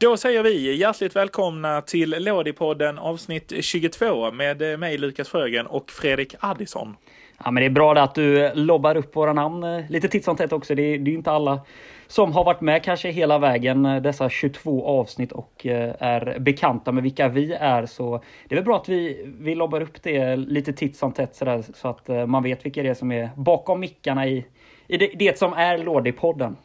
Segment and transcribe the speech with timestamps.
[0.00, 5.90] Då säger vi hjärtligt välkomna till Lådipodden avsnitt 22 med eh, mig Lukas Frögren och
[5.90, 6.96] Fredrik Addison.
[7.44, 10.24] Ja, men det är bra att du eh, lobbar upp våra namn eh, lite titt
[10.24, 10.74] som tätt också.
[10.74, 11.60] Det är, det är inte alla
[12.06, 17.28] som har varit med kanske hela vägen dessa 22 avsnitt och är bekanta med vilka
[17.28, 17.86] vi är.
[17.86, 21.36] Så det är väl bra att vi, vi lobbar upp det lite titt som tätt
[21.74, 24.46] så att man vet vilka det är som är bakom mickarna i,
[24.86, 26.56] i det, det som är Lådipodden.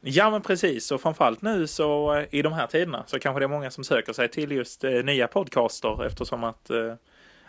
[0.00, 3.46] Ja men precis och framförallt nu så eh, i de här tiderna så kanske det
[3.46, 6.94] är många som söker sig till just eh, nya podcaster eftersom att eh,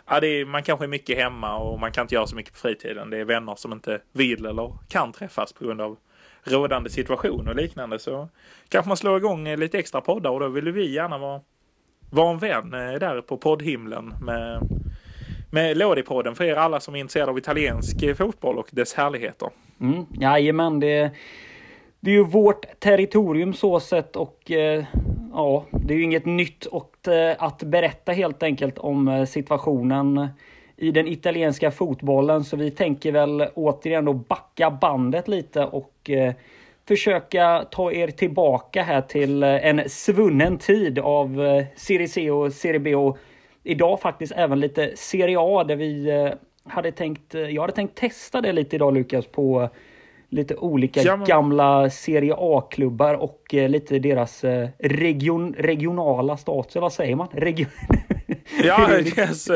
[0.06, 2.52] ja, det är, man kanske är mycket hemma och man kan inte göra så mycket
[2.52, 3.10] på fritiden.
[3.10, 5.96] Det är vänner som inte vill eller kan träffas på grund av
[6.44, 7.98] rådande situation och liknande.
[7.98, 8.28] Så
[8.68, 11.40] kanske man slår igång eh, lite extra poddar och då vill vi gärna vara,
[12.10, 14.62] vara en vän eh, där på poddhimlen med,
[15.50, 19.48] med Lådipodden för er alla som är intresserade av italiensk eh, fotboll och dess härligheter.
[19.80, 21.10] Mm, jajamän, det
[22.00, 24.84] det är ju vårt territorium så sett och eh,
[25.32, 30.28] ja, det är ju inget nytt och, eh, att berätta helt enkelt om eh, situationen
[30.76, 32.44] i den italienska fotbollen.
[32.44, 36.34] Så vi tänker väl återigen då backa bandet lite och eh,
[36.88, 42.52] försöka ta er tillbaka här till eh, en svunnen tid av eh, Serie C och
[42.52, 43.18] Serie B och
[43.62, 46.10] idag faktiskt även lite Serie A där vi
[46.64, 49.70] hade tänkt, jag hade tänkt testa det lite idag Lukas på
[50.30, 51.26] lite olika ja, men...
[51.26, 56.76] gamla Serie A-klubbar och eh, lite deras eh, region, regionala status.
[56.76, 57.28] Vad säger man?
[57.32, 57.70] Region...
[58.64, 59.48] ja, deras,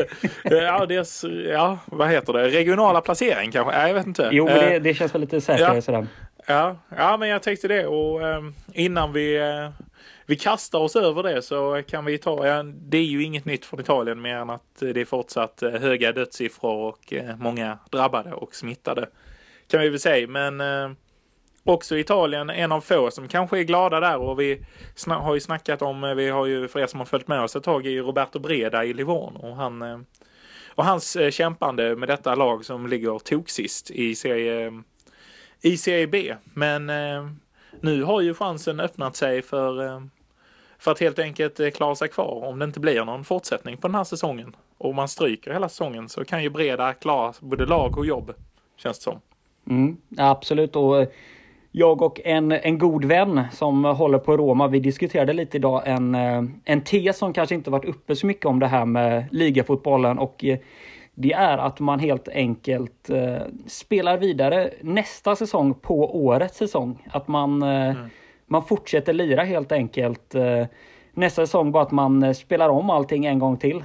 [0.43, 2.49] ja, deras, ja, vad heter det?
[2.49, 3.77] Regionala placering kanske?
[3.77, 4.29] Nej, jag vet inte.
[4.31, 5.81] Jo, men det, det känns väl lite säkrare ja.
[5.81, 6.07] sådär.
[6.47, 9.39] Ja, ja, men jag tänkte det och um, innan vi
[10.27, 13.65] vi kastar oss över det så kan vi ta, ja, det är ju inget nytt
[13.65, 19.07] från Italien mer än att det är fortsatt höga dödssiffror och många drabbade och smittade
[19.67, 20.27] kan vi väl säga.
[20.27, 20.91] Men eh,
[21.63, 24.65] också Italien, en av få som kanske är glada där och vi
[25.07, 27.55] har ju snackat om, eh, vi har ju för er som har följt med oss
[27.55, 29.99] ett tag, Roberto Breda i Livorno och han eh,
[30.75, 34.83] och hans eh, kämpande med detta lag som ligger toksist i serie,
[35.61, 36.35] i serie B.
[36.43, 37.29] Men eh,
[37.79, 40.01] nu har ju chansen öppnat sig för, eh,
[40.77, 43.87] för att helt enkelt eh, klara sig kvar om det inte blir någon fortsättning på
[43.87, 44.55] den här säsongen.
[44.77, 48.33] Och om man stryker hela säsongen så kan ju Breda klara både lag och jobb,
[48.77, 49.21] känns det som.
[49.69, 50.75] Mm, absolut.
[50.75, 51.07] Och
[51.71, 56.15] jag och en, en god vän som håller på Roma, vi diskuterade lite idag en,
[56.15, 60.17] eh, en tes som kanske inte varit uppe så mycket om det här med ligafotbollen
[60.19, 60.57] och eh,
[61.15, 67.07] det är att man helt enkelt eh, spelar vidare nästa säsong på årets säsong.
[67.11, 67.95] Att man, mm.
[68.47, 70.35] man fortsätter lira helt enkelt.
[71.15, 73.83] Eh, nästa säsong bara att man spelar om allting en gång till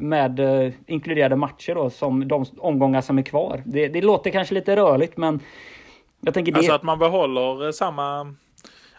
[0.00, 3.62] med eh, inkluderade matcher då som de omgångar som är kvar.
[3.66, 5.40] Det, det låter kanske lite rörligt men
[6.20, 6.58] jag tänker det...
[6.58, 8.34] Alltså att man behåller samma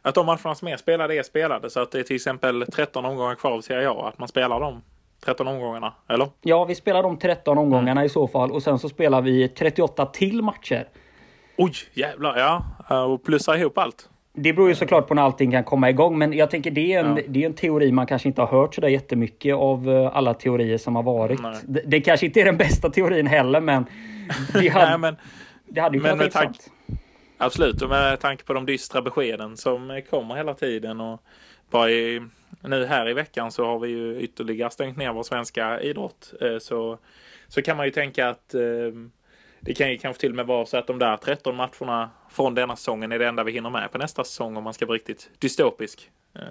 [0.02, 3.06] att de matcherna som är spelade är spelade så att det är till exempel 13
[3.06, 4.82] omgångar kvar av Serie A att man spelar de
[5.26, 6.30] 13 omgångarna, eller?
[6.42, 8.06] Ja, vi spelar de 13 omgångarna mm.
[8.06, 10.88] i så fall och sen så spelar vi 38 till matcher.
[11.58, 13.06] Oj, jävlar ja.
[13.06, 14.10] Och plussa ihop allt.
[14.36, 17.00] Det beror ju såklart på när allting kan komma igång, men jag tänker det är
[17.06, 17.24] en, ja.
[17.28, 20.78] det är en teori man kanske inte har hört sådär jättemycket av eh, alla teorier
[20.78, 21.42] som har varit.
[21.64, 23.86] Det, det, kanske inte är den bästa teorin heller, men
[24.54, 25.16] det hade, Nej, men,
[25.66, 26.72] det hade ju kunnat vara intressant.
[27.38, 31.24] Absolut, och med tanke på de dystra beskeden som kommer hela tiden och
[31.70, 32.22] bara i,
[32.62, 36.34] nu här i veckan så har vi ju ytterligare stängt ner vår svenska idrott.
[36.42, 36.98] Eh, så,
[37.48, 38.62] så kan man ju tänka att eh,
[39.66, 42.56] det kan ju kanske till och med vara så att de där 13 matcherna från
[42.56, 44.96] denna säsongen är det enda vi hinner med på nästa säsong om man ska vara
[44.96, 46.10] riktigt dystopisk.
[46.36, 46.42] Eh,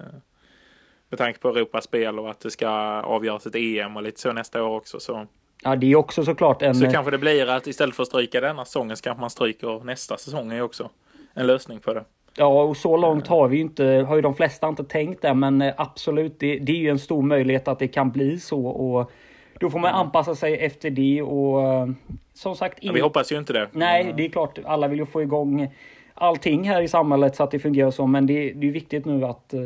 [1.08, 2.68] med tanke på Europaspel och att det ska
[3.02, 5.00] avgöras ett EM och lite så nästa år också.
[5.00, 5.26] Så.
[5.62, 6.74] Ja, det är också såklart en...
[6.74, 9.84] Så kanske det blir att istället för att stryka denna säsongen så kanske man stryker
[9.84, 10.90] nästa säsong är också
[11.34, 12.04] en lösning på det.
[12.36, 15.34] Ja, och så långt har vi ju inte, har ju de flesta inte tänkt det,
[15.34, 18.66] men eh, absolut, det, det är ju en stor möjlighet att det kan bli så
[18.66, 19.10] och
[19.60, 20.00] då får man mm.
[20.00, 21.88] anpassa sig efter det och eh,
[22.34, 22.78] som sagt.
[22.80, 23.68] Ja, vi hoppas ju inte det.
[23.72, 24.58] Nej, det är klart.
[24.64, 25.68] Alla vill ju få igång
[26.14, 28.06] allting här i samhället så att det fungerar så.
[28.06, 29.60] Men det, det är viktigt nu att eh,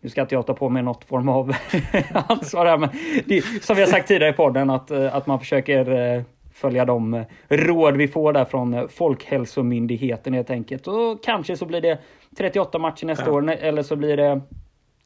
[0.00, 1.52] nu ska inte jag ta på mig något form av
[2.28, 2.88] ansvar här, men
[3.24, 6.24] det, som vi har sagt tidigare i podden att, eh, att man försöker
[6.54, 10.86] följa de råd vi får där från Folkhälsomyndigheten helt enkelt.
[10.86, 11.98] Och kanske så blir det
[12.36, 13.32] 38 matcher nästa ja.
[13.32, 14.40] år eller så blir det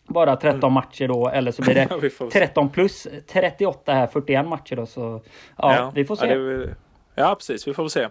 [0.09, 0.73] bara 13 mm.
[0.73, 4.87] matcher då eller så blir det 13 plus 38 här, 41 matcher då.
[4.87, 5.21] Så
[5.59, 6.27] ja, ja vi får se.
[6.27, 6.75] Ja, det,
[7.15, 7.69] ja, precis.
[7.69, 8.09] Vi får se.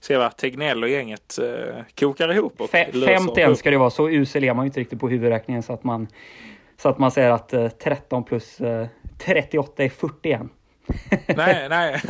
[0.00, 2.60] Se vad Tegnell och gänget uh, kokar ihop.
[2.60, 3.90] Och F 51 ska det vara.
[3.90, 6.08] Så usel är man ju inte riktigt på huvudräkningen så att man
[6.76, 8.86] så att man säger att eh, 13 plus eh,
[9.18, 10.40] 38 är 41.
[11.26, 12.00] nej, nej, nej,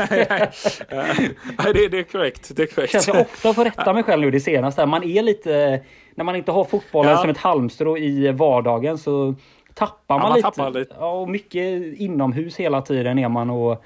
[0.91, 1.37] nej.
[1.75, 2.57] det, det är korrekt.
[2.57, 2.93] Det är korrekt.
[2.93, 4.87] Känns jag ofta får rätta mig själv nu det senaste.
[4.87, 5.81] Man är lite
[6.17, 7.19] när man inte har fotbollen ja.
[7.19, 9.35] som ett halmstrå i vardagen så
[9.75, 10.51] tappar man, Ja, man lite.
[10.51, 10.95] tappar lite.
[10.99, 13.85] Ja, och mycket inomhus hela tiden är man och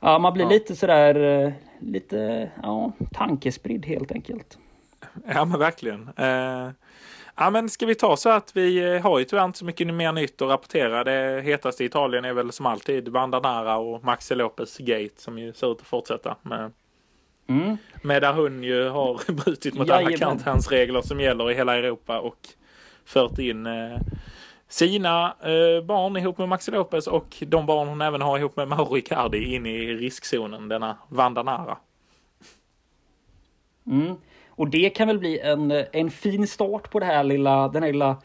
[0.00, 0.50] ja, man blir Ja.
[0.50, 4.58] lite sådär eh, lite ja, tankespridd helt enkelt.
[5.34, 6.08] Ja men verkligen.
[6.16, 6.70] Eh,
[7.36, 9.94] ja men ska vi ta så att vi eh, har ju tyvärr inte så mycket
[9.94, 11.04] mer nytt att rapportera.
[11.04, 15.52] Det hetaste i Italien är väl som alltid Vandanara och Maxi Lopez Gate som ju
[15.52, 16.36] ser ut att fortsätta.
[16.42, 16.72] Med,
[17.50, 17.76] Mm.
[18.02, 20.06] med där hon ju har brutit mot Jajamän.
[20.06, 22.48] alla karantänregler som gäller i hela Europa och
[23.04, 23.98] fört in eh,
[24.68, 28.68] sina eh, barn ihop med Maxi Lopez och de barn hon även har ihop med
[28.68, 31.78] Mauro Icardi in i riskzonen, denna Vandanara.
[33.86, 34.14] Mm.
[34.48, 37.92] Och det kan väl bli en, en fin start på det här lilla, den här
[37.92, 38.16] lilla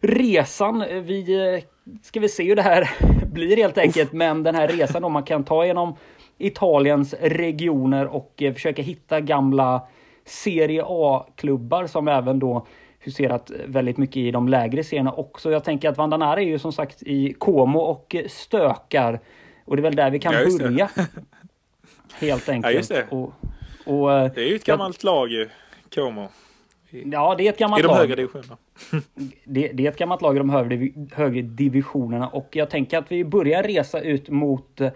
[0.00, 0.84] resan.
[1.02, 1.64] Vi eh,
[2.02, 2.90] ska vi se hur det här
[3.32, 4.12] blir helt enkelt.
[4.12, 5.96] Men den här resan om man kan ta genom
[6.40, 9.82] Italiens regioner och eh, försöka hitta gamla
[10.24, 12.66] Serie A-klubbar som även då
[12.98, 15.50] huserat väldigt mycket i de lägre serierna också.
[15.52, 19.20] Jag tänker att Vandanara är ju som sagt i Como och stökar.
[19.64, 20.90] Och det är väl där vi kan Ja, börja.
[22.20, 22.74] Helt enkelt.
[22.74, 23.06] just det.
[23.10, 23.32] Och,
[23.86, 25.48] och, eh, Det är ju ett gammalt lag ju,
[25.94, 26.28] Como.
[26.90, 27.96] Ja, det är ett gammalt I de lag.
[27.96, 28.56] högre divisionerna.
[29.44, 33.12] Det, det är ett gammalt lag i de högre, högre divisionerna och jag tänker att
[33.12, 34.90] vi börjar resa ut mot eh,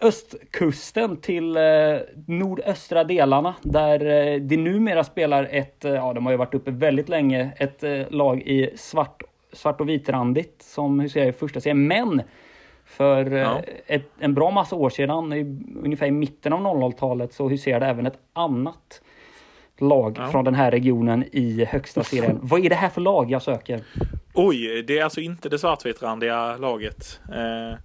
[0.00, 1.62] östkusten till eh,
[2.26, 4.00] nordöstra delarna där
[4.34, 7.82] eh, det numera spelar ett, eh, ja de har ju varit uppe väldigt länge, ett
[7.84, 9.22] eh, lag i svart,
[9.52, 11.86] svart och vitrandigt som huserar i första serien.
[11.86, 12.22] Men
[12.84, 13.60] för Ja.
[13.86, 15.40] ett, en bra massa år sedan, i,
[15.84, 19.02] ungefär i mitten av 00-talet, så huserade även ett annat
[19.80, 20.26] lag Ja.
[20.26, 22.38] från den här regionen i högsta serien.
[22.42, 23.80] Vad är det här för lag jag söker?
[24.34, 27.20] Oj, det är alltså inte det svartvitrandiga laget.
[27.28, 27.78] Eh,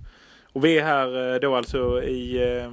[0.54, 2.44] och vi är här eh, då alltså i...
[2.58, 2.72] Eh,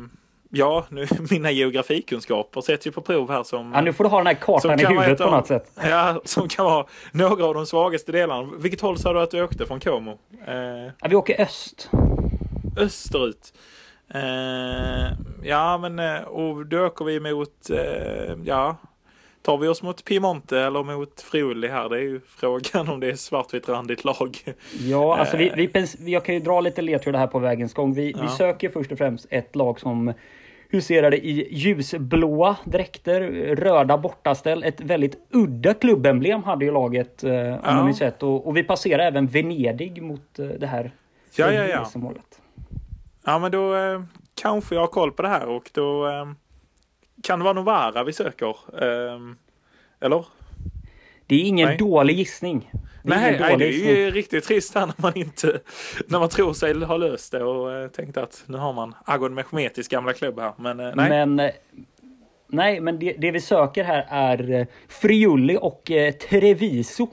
[0.50, 3.72] ja, nu mina geografikunskaper sätts ju på prov här som...
[3.74, 5.70] Ja, nu får du ha den här kartan i huvudet på något sätt.
[5.82, 8.48] Ja, som kan vara några av de svagaste delarna.
[8.58, 10.10] Vilket håll sa du att du åkte från Como?
[10.46, 10.56] Eh,
[11.00, 11.90] Ja, vi åker öst.
[12.76, 13.52] österut.
[14.14, 15.12] Eh,
[15.42, 18.76] ja, men eh, och då åker vi mot, eh, ja,
[19.50, 21.88] tar vi oss mot Piemonte eller mot Friuli här?
[21.88, 24.38] Det är ju frågan om det är svartvitrandigt lag.
[24.80, 27.94] Ja, alltså vi, vi, jag kan ju dra lite ledtrådar här på vägens gång.
[27.94, 28.28] Vi, vi Ja.
[28.28, 30.12] söker först och främst ett lag som
[30.68, 33.20] huserade i ljusblåa dräkter,
[33.56, 34.64] röda bortaställ.
[34.64, 37.84] Ett väldigt udda klubbemblem hade ju laget, eh, om Ja.
[37.84, 38.22] minns rätt.
[38.22, 40.90] Och, och vi passerar även Venedig mot eh, det här
[41.36, 42.14] Ja, ja, ja.
[43.24, 44.02] Ja, men då eh,
[44.42, 46.26] kanske jag har koll på det här och då eh,
[47.22, 48.56] kan det vara Novara vi söker.
[48.82, 49.20] Eh,
[50.00, 50.24] eller?
[51.26, 51.76] Det är ingen Nej.
[51.76, 52.70] dålig gissning.
[52.72, 54.10] Det Nej, ingen nej, dålig det är gissning.
[54.10, 55.60] riktigt trist här när man inte,
[56.06, 59.34] när man tror sig ha löst det och eh, tänkte att nu har man Agon
[59.34, 60.52] Mehmetis gamla klubb här.
[60.58, 61.08] Men eh, nej.
[61.08, 61.50] Men, eh,
[62.46, 65.90] nej, men det, det vi söker här är Friuli och
[66.28, 67.08] Treviso.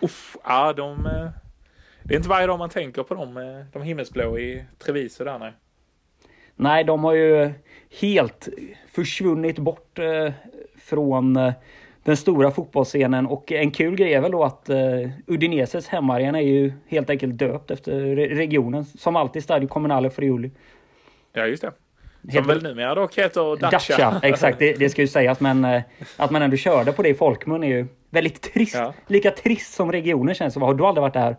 [0.00, 1.02] Uff, ja, de,
[2.02, 5.52] det är inte varje dag man tänker på dem, de himmelsblå i Treviso där nej.
[6.56, 7.50] Nej, de har ju
[8.00, 8.48] helt
[8.92, 10.32] försvunnit bort eh,
[10.82, 11.52] från eh,
[12.04, 14.76] den stora fotbollsscenen och en kul grej är väl då att eh,
[15.26, 18.84] Udineses hemmaarena är ju helt enkelt döpt efter re- regionen.
[18.84, 20.50] Som alltid Stadio Comunale Friuli.
[21.32, 21.72] Ja, just det.
[22.20, 23.70] Som Helt- väl numera dock heter Dacia.
[23.96, 24.58] Dacia, exakt.
[24.58, 25.82] Det, det ska ju sägas men eh,
[26.16, 28.74] att man ändå körde på det i folkmun är ju väldigt trist.
[28.74, 28.94] Ja.
[29.06, 31.36] Lika trist som regionen känns Har du aldrig varit där?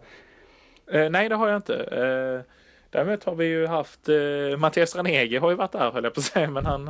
[0.92, 1.76] Eh, nej, det har jag inte.
[1.76, 2.55] Eh,
[2.96, 6.20] däremot har vi ju haft eh, Mattias Ranegi har ju varit där höll jag på
[6.20, 6.90] att säga, men han,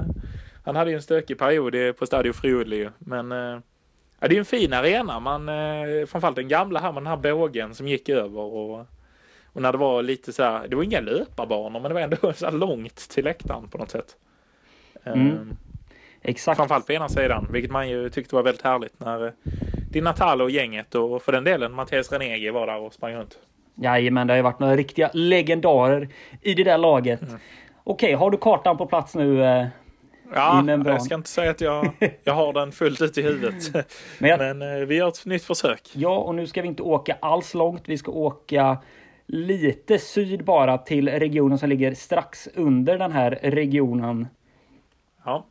[0.64, 2.90] han hade ju en stökig period på Stadio Friuli.
[3.00, 3.60] Men eh,
[4.20, 5.20] ja, det är ju en fin arena.
[5.20, 8.86] Man, eh, framförallt den gamla här med den här bågen som gick över och,
[9.54, 12.34] och när det var lite så här, det var inga löparbanor, men det var ändå
[12.36, 14.16] så långt till läktaren på något sätt.
[15.04, 15.58] Mm.
[16.22, 16.58] Exakt.
[16.58, 19.32] Framförallt på ena sidan, vilket man ju tyckte var väldigt härligt när eh,
[19.92, 23.40] Di Natale och gänget och för den delen Mattias Ranegi var där och sprang runt.
[23.76, 26.10] Jajamän, det har ju varit några riktiga legendarer
[26.42, 27.22] i det där laget.
[27.22, 27.40] Mm.
[27.84, 29.44] Okej, har du kartan på plats nu?
[29.44, 29.68] eh?
[30.34, 31.92] Ja, jag ska inte säga att jag,
[32.24, 33.74] jag har den fullt ut i huvudet.
[34.20, 35.82] Men jag, Men eh, vi gör ett nytt försök.
[35.94, 37.84] Ja, och nu ska vi inte åka alls långt.
[37.86, 38.78] Vi ska åka
[39.28, 44.28] lite syd bara till regionen som ligger strax under den här regionen.
[45.26, 45.46] Ja,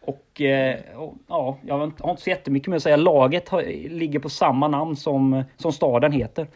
[0.00, 2.96] Och, eh, och ja, jag har inte har inte så jättemycket mer att säga.
[2.96, 6.46] Laget har, ligger på samma namn som, som staden heter.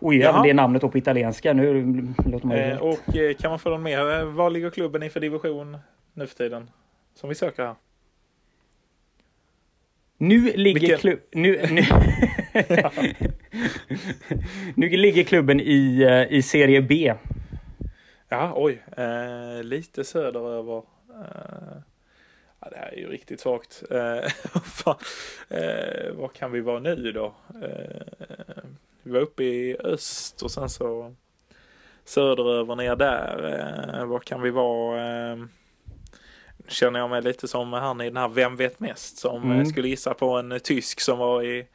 [0.00, 0.42] Och Jaha.
[0.42, 1.52] det namnet då på italienska.
[1.52, 1.82] Nu
[2.26, 4.24] låter man eh, och eh, kan man få någon mer?
[4.24, 5.78] Vad ligger klubben i för division
[6.14, 6.70] nu för tiden?
[7.14, 7.74] Som vi söker här.
[10.18, 11.20] Nu ligger klubb...
[11.32, 11.82] Nu, nu,
[14.74, 17.14] nu ligger klubben i, eh, i serie B.
[18.28, 18.82] Ja, oj.
[18.96, 20.82] Eh, lite söderöver.
[21.08, 21.78] Eh,
[22.60, 23.82] ja, det här är ju riktigt svagt.
[23.90, 24.18] Eh,
[25.58, 27.34] eh, vad kan vi vara nu då?
[27.62, 28.00] Eh,
[29.10, 31.14] Vi var uppe i öst och sen så
[32.04, 33.98] söderöver ner där.
[34.00, 35.30] Eh, vad kan vi vara?
[35.32, 35.36] Eh,
[36.68, 39.58] känner jag mig lite som han i den här Vem vet mest som Mm.
[39.60, 41.66] eh, skulle gissa på en tysk som var i,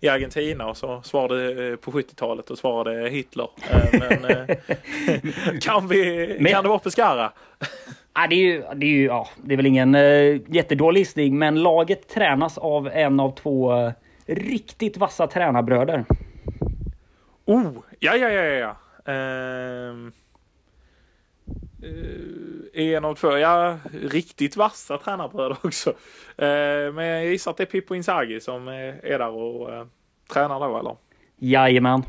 [0.00, 3.48] i Argentina och så svarade på 70-talet och svarade Hitler.
[3.92, 4.46] Men
[5.60, 7.32] kan, vi, Men- kan det vara Pescara?
[8.14, 11.38] Ja, det, är ju, det, är ju, ja, det är väl ingen uh, jättedålig listning,
[11.38, 13.92] men laget tränas av en av två eh,
[14.26, 16.04] riktigt vassa tränarbröder.
[17.44, 18.76] Oh, ja, ja, ja, ja.
[19.12, 20.12] Ehm,
[21.82, 25.90] eh, en av två, ja, riktigt vassa tränarbröder också.
[26.36, 29.86] Eh, men jag gissar att det är Pippo Inzaghi som eh, är där och eh,
[30.32, 30.96] tränar då, eller?
[31.38, 32.02] Jajamän.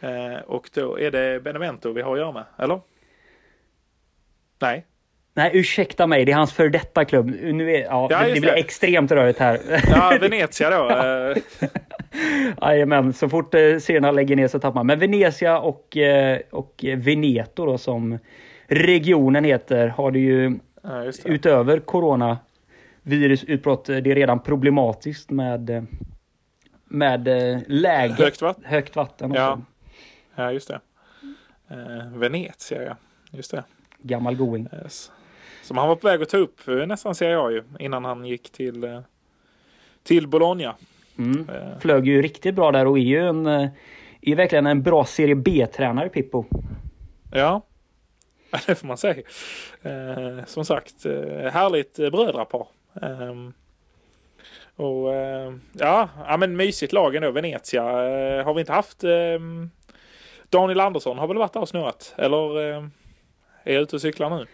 [0.00, 2.80] Eh, och då är det Benevento vi har att göra med, eller?
[4.58, 4.86] Nej.
[5.34, 7.26] Nej, ursäkta mig, det är hans för detta klubb.
[7.30, 8.58] Nu är, ja, Ja, det, det blir det.
[8.58, 9.82] extremt rörigt här.
[9.90, 10.88] Ja, Venezia då.
[12.60, 14.86] Jajamän, så fort eh, serierna lägger ner så tappar man.
[14.86, 18.18] Men Venezia och, eh, och Veneto då som
[18.66, 21.12] regionen heter har det ju ja, det.
[21.24, 25.86] utöver coronavirusutbrott, eh, det är redan problematiskt med,
[26.84, 27.24] med
[27.66, 28.18] läget.
[28.18, 28.64] Högt vatten.
[28.64, 29.60] Högt vatten Ja.
[30.34, 30.80] Ja, just det.
[31.70, 32.96] Eh, Venezia, ja.
[33.30, 33.64] Just det.
[33.98, 34.68] Gammal going.
[34.84, 35.12] Yes.
[35.62, 38.52] Som han var på väg att ta upp nästan ser jag ju innan han gick
[38.52, 39.02] till,
[40.02, 40.74] till Bologna.
[41.18, 41.48] Mm.
[41.48, 43.68] Eh, Flög ju riktigt bra där och är ju en, eh,
[44.20, 46.44] är verkligen en bra serie B-tränare Pippo.
[47.32, 47.66] Ja,
[48.66, 49.22] det får man säga.
[49.82, 52.66] Eh, som sagt, eh, härligt eh, brödrapar.
[53.02, 53.52] Ehm,
[54.76, 57.30] och eh, ja, ja, men mysigt lag ändå.
[57.30, 57.82] Venezia.
[57.82, 59.70] Eh, har vi inte haft ehm,
[60.50, 62.14] Daniel Andersson har väl varit där och snurrat?
[62.18, 62.84] Eller eh,
[63.64, 64.46] är jag ute och cyklar nu?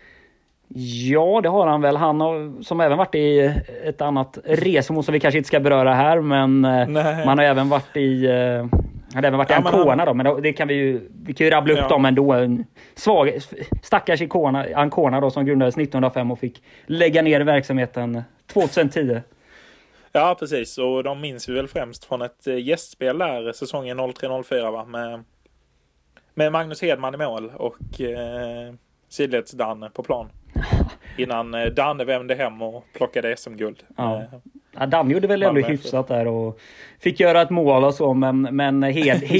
[0.75, 1.97] Ja, det har han väl.
[1.97, 5.95] Han har som även varit i ett annat resmål som vi kanske inte ska beröra
[5.95, 7.27] här, men eh, Nej.
[7.27, 8.67] man har även varit i eh,
[9.15, 11.35] han har även varit i Ja, men Ancona då, men det kan vi ju, vi
[11.35, 11.89] kan ju rabbla upp Ja.
[11.89, 12.33] dem ändå.
[12.33, 12.65] En
[12.95, 13.39] svag,
[13.83, 19.21] stackars Icona, Ancona då som grundades 1905 och fick lägga ner verksamheten 2010.
[20.13, 20.79] Ja, precis.
[20.79, 24.85] Och de minns vi väl främst från ett eh, gästspel där säsongen 03-04 va?
[24.85, 25.25] Med,
[26.35, 28.73] med Magnus Hedman i mål och eh,
[29.09, 30.29] sidleds-Danne på plan.
[31.17, 33.83] Innan eh, Danne vände hem och plockade SM-guld.
[33.97, 34.17] Ja.
[34.19, 34.39] Eh,
[34.79, 36.61] Ja, Danne gjorde väl ändå hyfsat där och
[37.01, 39.39] fick göra ett mål och så, men, men, Hed, He,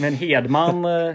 [0.00, 1.14] men Hedman eh,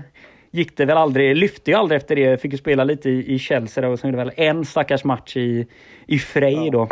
[0.51, 2.41] gick det väl aldrig, lyfte ju aldrig efter det.
[2.41, 5.37] Fick ju spela lite i, i Chelsea då, och sen gjorde väl en stackars match
[5.37, 5.67] i,
[6.07, 6.71] i Frej Ja.
[6.71, 6.87] då.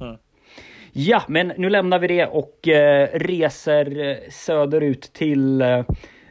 [0.00, 0.16] Mm.
[0.92, 5.84] Ja, men nu lämnar vi det och eh, reser söderut till eh,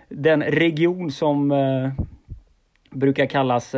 [0.10, 1.90] den region som eh,
[2.92, 3.76] brukar kallas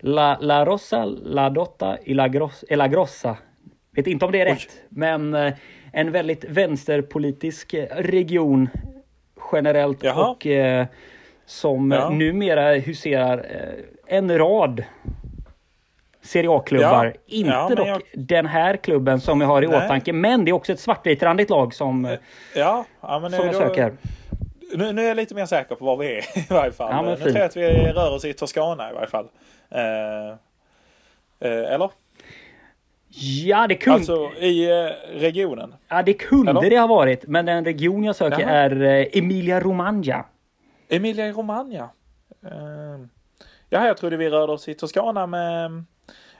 [0.00, 3.36] La, La Rosa, La Dotta, y La, Gros, e La Grossa.
[3.96, 4.52] Vet inte om det är Oj.
[4.52, 5.52] rätt, men eh,
[5.92, 8.68] en väldigt vänsterpolitisk eh, region
[9.52, 10.30] generellt Jaha.
[10.30, 10.86] och eh,
[11.46, 11.98] som Ja.
[12.04, 14.84] eh, numera huserar eh, en rad
[16.22, 17.04] Serie A-klubbar.
[17.06, 17.20] Ja.
[17.26, 19.76] Inte Ja, dock jag- den här klubben som jag har i Nej.
[19.86, 22.18] åtanke, men det är också ett svartvitrandigt lag som, eh,
[22.54, 23.92] Ja, som jag då, söker.
[24.74, 26.88] nu, nu är jag lite mer säker på var vi är i varje fall.
[26.92, 29.28] Ja, nu tror jag att vi rör oss i Toscana i varje fall.
[29.70, 30.30] Eh,
[31.40, 31.90] eh, eller?
[33.44, 35.74] Ja, det kunde, Alltså i eh, regionen.
[35.88, 36.70] ja, det, kunde Eller?
[36.70, 38.50] det ha varit, men den region jag söker Jaha.
[38.50, 40.24] är eh, Emilia Romagna.
[40.88, 41.88] Emilia Romagna.
[42.44, 43.06] Uh,
[43.68, 45.84] ja, jag trodde vi rörde oss i Toscana med...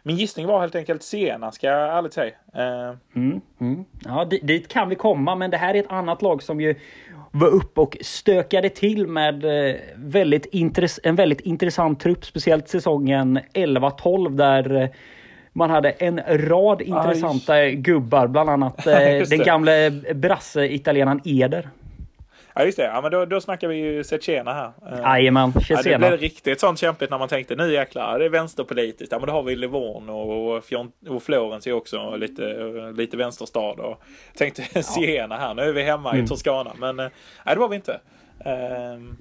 [0.02, 2.34] Min gissning var helt enkelt Siena, ska jag ärligt säga.
[2.54, 3.84] Eh, Mm, mm.
[4.04, 6.74] Ja, di- dit kan vi komma, men det här är ett annat lag som ju
[7.30, 13.38] var uppe och stökade till med eh, väldigt intress- en väldigt intressant trupp, speciellt säsongen
[13.54, 14.88] 11-12 där eh,
[15.52, 18.94] man hade en rad intressanta gubbar, bland annat eh,
[19.28, 21.68] den gamle brasse-italienaren Eder.
[22.60, 22.84] Ja, just det.
[22.84, 24.72] Ja, men då, då snackar vi ju Cecena här.
[24.92, 28.28] Eh, Jajamän, Ja, det blev riktigt sånt kämpigt när man tänkte nu jäklar, det är
[28.28, 29.12] vänsterpolitiskt.
[29.12, 32.42] Ja men då har vi Livorno och, Fion- och Florens är också lite,
[32.96, 33.60] lite vänsterstad.
[33.72, 34.02] Och
[34.36, 36.24] tänkte Siena här, nu är vi hemma Mm.
[36.24, 36.72] i Toscana.
[36.78, 37.06] Men eh,
[37.46, 38.00] nej, det var vi inte.
[38.44, 39.16] Ehm,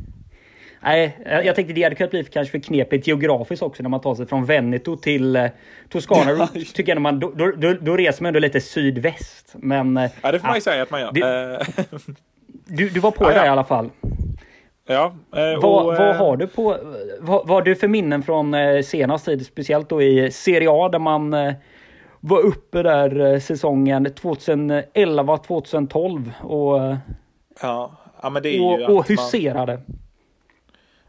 [0.81, 4.15] Nej, jag tänkte det hade kunnat bli kanske för knepigt geografiskt också när man tar
[4.15, 5.45] sig från Veneto till eh,
[5.89, 6.33] Toscana.
[6.33, 9.53] Då Ja, tycker jag man, då, då, då, reser man ändå lite sydväst.
[9.53, 11.11] Men ja, det får man ju säga att man gör.
[11.11, 11.65] det-
[12.69, 13.89] du, du var på Ja, det i alla fall.
[14.87, 16.77] ja, eh, Vad, och, vad eh, har du på,
[17.19, 20.89] vad, vad har du för minnen från eh, senast tid, speciellt då i Serie A
[20.89, 21.35] där man
[22.19, 26.95] var uppe där säsongen 2011-2012 och,
[27.61, 29.81] Ja, ja, men det är ju och, att och man, huserade.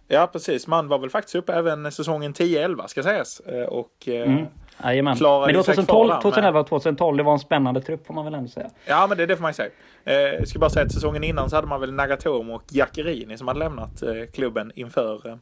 [0.09, 0.67] Ja, precis.
[0.67, 3.40] Man var väl faktiskt uppe även säsongen 10-11 ska sägas.
[3.69, 4.47] Och Mm.
[4.85, 5.17] Jajamän.
[5.17, 7.81] klarade Men det var sig kvar 2012, där, men- 2011 2012, det var en spännande
[7.81, 8.71] trupp får man väl ändå säga.
[8.87, 9.71] Ja, men det, det får man ju säga.
[10.05, 13.39] Eh, jag ska bara säga att säsongen innan så hade man väl Nagatomo och Jackerini
[13.39, 15.37] som hade lämnat eh, klubben inför, eh,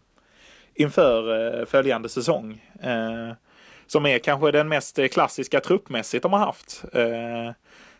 [0.75, 2.65] inför eh, följande säsong.
[2.83, 3.33] Eh,
[3.87, 6.85] som är kanske den mest eh, klassiska truppmässigt de har haft.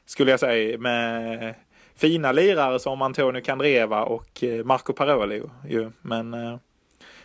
[0.07, 1.55] Skulle jag säga med
[1.97, 5.43] fina lirare som Antonio Candreva och Marco Paroli.
[5.69, 5.91] Ju.
[6.01, 6.31] Men,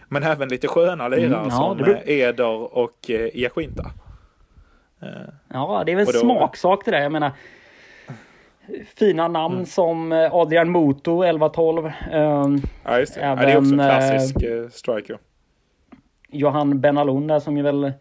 [0.07, 3.09] men även lite sköna lirare Mm, ja, som beror- Eder och.
[3.09, 3.29] Eh,
[5.53, 7.01] Ja, det är väl Och då- smaksak det där.
[7.01, 7.31] Jag menar,
[8.95, 9.65] fina namn Mm.
[9.65, 11.91] som eh, Adrian Moto 11-12.
[12.11, 13.21] ehm, ja, just det.
[13.21, 15.17] ja, det är också en Även, klassisk eh, striker.
[16.29, 17.91] Johan Benalun där som ju väl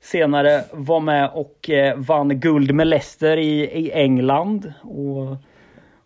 [0.00, 4.72] senare var med och eh, vann guld med Leicester i, i England.
[4.82, 5.36] Och,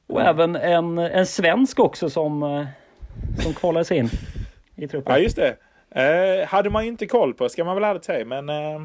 [0.06, 2.64] och även en, en svensk också som, eh,
[3.38, 4.08] som kvalade sig in
[4.76, 5.12] i truppen.
[5.14, 5.56] Ja, just det.
[5.94, 8.24] Eh, hade man ju inte koll på, ska man väl ärligt säga.
[8.24, 8.80] Men eh,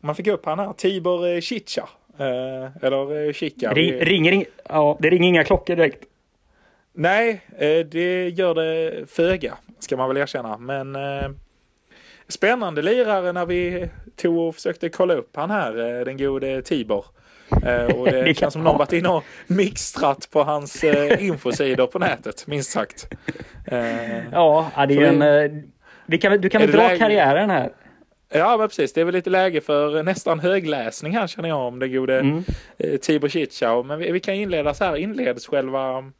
[0.00, 1.88] man fick upp han här, Tibor eh, Chicha.
[2.18, 3.72] Eh, eller eh, Chica.
[3.72, 6.04] Ring, ringer, ing- ja, det ringer inga klockor direkt.
[6.92, 10.58] Nej, eh, det gör det föga, ska man väl erkänna.
[10.58, 11.28] Men eh,
[12.28, 17.04] spännande lirare när vi tog och försökte kolla upp han här, eh, den gode Tibor.
[17.96, 20.84] Och det Det känns som någon varit inne och mixtrat på hans
[21.18, 23.08] infosidor på nätet, minst sagt.
[24.32, 25.62] Ja, det är Får en...
[26.06, 27.70] vi- kan, du kan väl dra läge- karriären här?
[28.30, 28.92] Ja, men precis.
[28.92, 32.44] Det är väl lite läge för nästan högläsning här känner jag om det gode Mm.
[32.78, 33.82] eh, Tibor Chichau.
[33.82, 34.96] Men vi, vi kan inleda så här.
[34.96, 36.12] Inleds själva,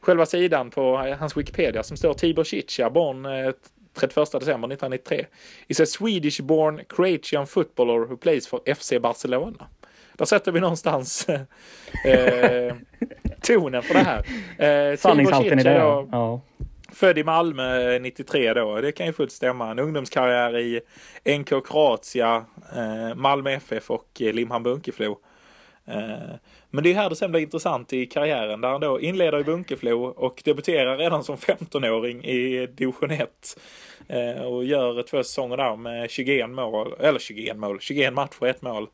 [0.00, 3.50] själva sidan på eh, hans Wikipedia som står Tibor Chicha, born eh,
[3.94, 5.26] 31 december 1993.
[5.66, 9.66] Is a Swedish born Croatian footballer who plays for FC Barcelona.
[10.12, 12.74] Där sätter vi någonstans eh,
[13.40, 14.18] tonen för det här.
[14.90, 15.72] Eh, Sanningshalten i det.
[16.12, 16.40] Ja.
[16.92, 19.70] Född i Malmö eh, 93 då, det kan ju fullt stämma.
[19.70, 20.80] En ungdomskarriär i
[21.38, 22.44] NK Kroatia,
[22.76, 25.18] eh, Malmö FF och eh, Limhamn Bunkeflo.
[25.88, 26.34] Eh,
[26.70, 29.44] men det är här det sen blir intressant i karriären där han då inleder i
[29.44, 33.28] Bunkeflo och debuterar redan som 15-åring i division 1.
[34.08, 38.62] Eh, och gör två säsonger där med 21 mål, eller 21 mål, 21 matcher, ett
[38.62, 38.88] mål.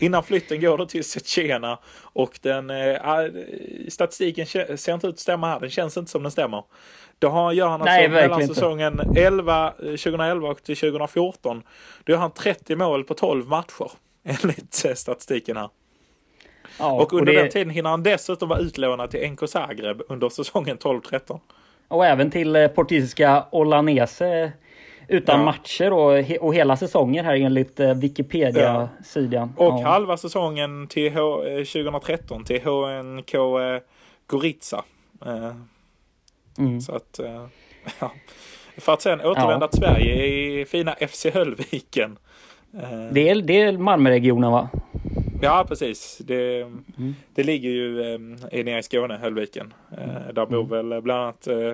[0.00, 2.96] Innan flytten går då till Tjetjena och den eh,
[3.88, 6.64] statistiken ser inte ut att stämma här, den känns inte som den stämmer.
[7.18, 11.62] Då har, gör han alltså Nej, mellan säsongen 11, eh, 2011 och till 2014.
[12.04, 13.90] Då gör han 30 mål på 12 matcher
[14.24, 15.68] enligt statistiken här.
[16.78, 20.28] Ja, och under det- den tiden hinner han dessutom vara utlånad till NK Zagreb under
[20.28, 21.40] säsongen 12-13.
[21.88, 24.52] Och även till eh, portugisiska Olanese
[25.08, 25.44] utan Ja.
[25.44, 29.52] matcher och, och hela säsonger här enligt eh, Wikipedia-sidan.
[29.56, 29.82] Och ja.
[29.88, 33.80] halva säsongen till H, eh, 2013 till HNK eh,
[34.26, 34.84] Gorica.
[35.26, 35.52] Eh,
[36.58, 36.80] Mm.
[36.80, 37.46] Så att, eh,
[38.00, 38.12] ja.
[38.76, 39.68] För att sen återvända Ja.
[39.68, 42.16] till Sverige i fina FC Höllviken.
[42.82, 44.68] Eh, Det är, det är Malmöregionen va?
[45.42, 46.18] Ja, precis.
[46.24, 47.14] Det, Mm.
[47.34, 49.74] det ligger ju eh, nere i Skåne, Höllviken.
[49.98, 50.88] Eh, där bor Mm.
[50.90, 51.72] väl bland annat eh,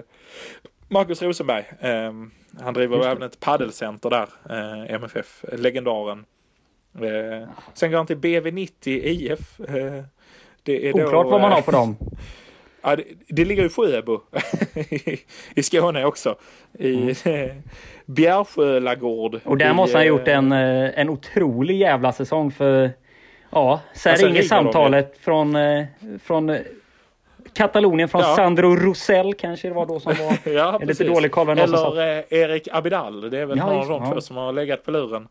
[0.89, 1.65] Marcus Rosenberg.
[1.81, 2.13] Eh,
[2.61, 6.25] han driver även ett paddelcenter där, eh, MFF, legendaren.
[6.95, 9.61] Eh, sen går han till BV90 IF.
[9.61, 10.03] Eh,
[10.63, 11.97] det är då, Oklart vad man eh, har på dem.
[12.83, 14.21] Ja, det, det ligger i Sjöbo
[14.75, 15.19] i-
[15.55, 16.37] i Skåne också.
[16.79, 17.63] I mm.
[18.07, 19.41] Bjärsjölagård.
[19.45, 22.91] Och där i, måste han ha gjort eh, en, eh, en otrolig jävla säsong för...
[23.51, 25.85] Ja, sen Alltså, ringer ringer de samtalet från, eh,
[26.23, 26.61] från eh,
[27.53, 28.37] Katalonien, från Ja.
[28.37, 30.51] Sandro Rosell kanske det var då som var...
[30.53, 31.07] Ja, lite precis.
[31.07, 33.31] dålig koll det Eller eh, Erik Abidal.
[33.31, 35.29] Det är väl Ja, någon av de två som har legat på luren.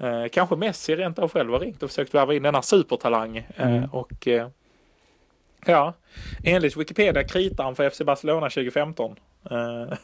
[0.00, 3.36] Eh, kanske Messi rent av själv har ringt och försökt värva in denna supertalang.
[3.36, 3.84] Eh, Mm.
[3.90, 4.48] och eh,
[5.66, 5.92] ja,
[6.44, 9.16] enligt Wikipedia kritar han för FC Barcelona 2015.
[9.50, 9.96] Eh,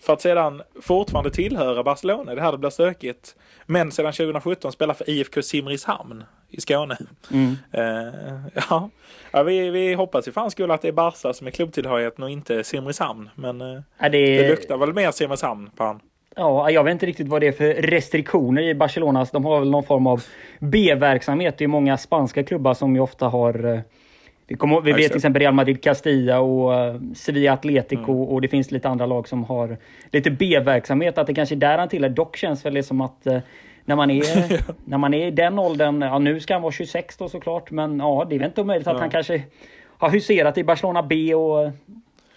[0.00, 2.34] för att sedan fortfarande tillhöra Barcelona.
[2.34, 3.36] Det här blir stökigt.
[3.66, 6.24] Men sedan 2017 spelar för IFK Simrishamn
[6.56, 6.96] i Skåne.
[7.32, 7.56] Mm.
[7.72, 8.14] Eh,
[8.70, 8.90] ja,
[9.32, 12.24] ja vi, vi hoppas ju för hans skull att det är Barca som är klubbtillhörigheten
[12.24, 13.28] och inte Simrishamn.
[13.34, 16.00] Men eh, Ja, det, det luktar väl mer Simrishamn på han.
[16.36, 19.26] Ja, jag vet inte riktigt vad det är för restriktioner i Barcelona.
[19.32, 20.22] De har väl någon form av
[20.58, 21.58] B-verksamhet.
[21.58, 23.64] Det är många spanska klubbar som ju ofta har...
[23.74, 23.80] eh,
[24.48, 28.28] Vi, kommer, vi vet till exempel Real Madrid Castilla och uh, Sevilla Atletico Mm.
[28.28, 29.76] och det finns lite andra lag som har
[30.12, 31.18] lite B-verksamhet.
[31.18, 32.08] Att det kanske är där han tillhör.
[32.10, 33.26] Dock känns väl det som att
[33.86, 34.24] när, man är,
[34.84, 37.98] när man är i den åldern, ja nu ska han vara 26 då såklart, men
[37.98, 39.00] ja det är väl inte omöjligt att Ja.
[39.00, 39.42] han kanske
[39.98, 41.70] har huserat i Barcelona B och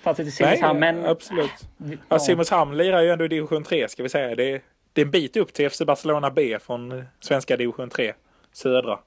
[0.04, 0.80] tagit sig till Simrishamn.
[0.80, 1.52] Men absolut.
[1.78, 1.86] ja.
[2.10, 4.36] Ja, Simrishamn lirar ju ändå i division 3 ska vi säga.
[4.36, 4.62] Det är,
[4.94, 8.14] det är en bit upp till FC Barcelona B från svenska division 3,
[8.54, 9.00] södra.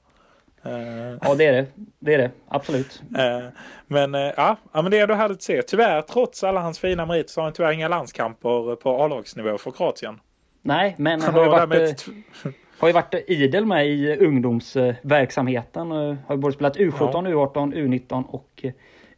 [0.65, 1.65] Eh, ja, det är det.
[1.99, 2.31] Det är det.
[2.47, 3.01] Absolut.
[3.17, 3.47] eh,
[3.87, 5.61] men, ja, ja, men det är ändå härligt att se.
[5.61, 9.71] Tyvärr, trots alla hans fina meriter, så har han tyvärr inga landskamper på A-lagsnivå för
[9.71, 10.19] Kroatien.
[10.65, 12.05] Nej, men Han har ju varit, därmed eh, ett,
[12.79, 15.91] har ju varit idel med i ungdomsverksamheten.
[16.27, 17.51] Har både spelat U17, ja.
[17.53, 18.63] U18, U19 och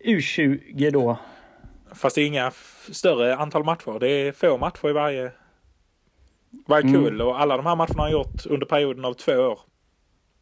[0.06, 1.18] U20 då.
[1.94, 2.52] Fast det är inga
[2.92, 4.00] större antal matcher.
[4.00, 5.32] Det är få matcher i varje,
[6.68, 7.04] varje mm.
[7.04, 9.60] kull och alla de här matcherna har gjort under perioden av två år.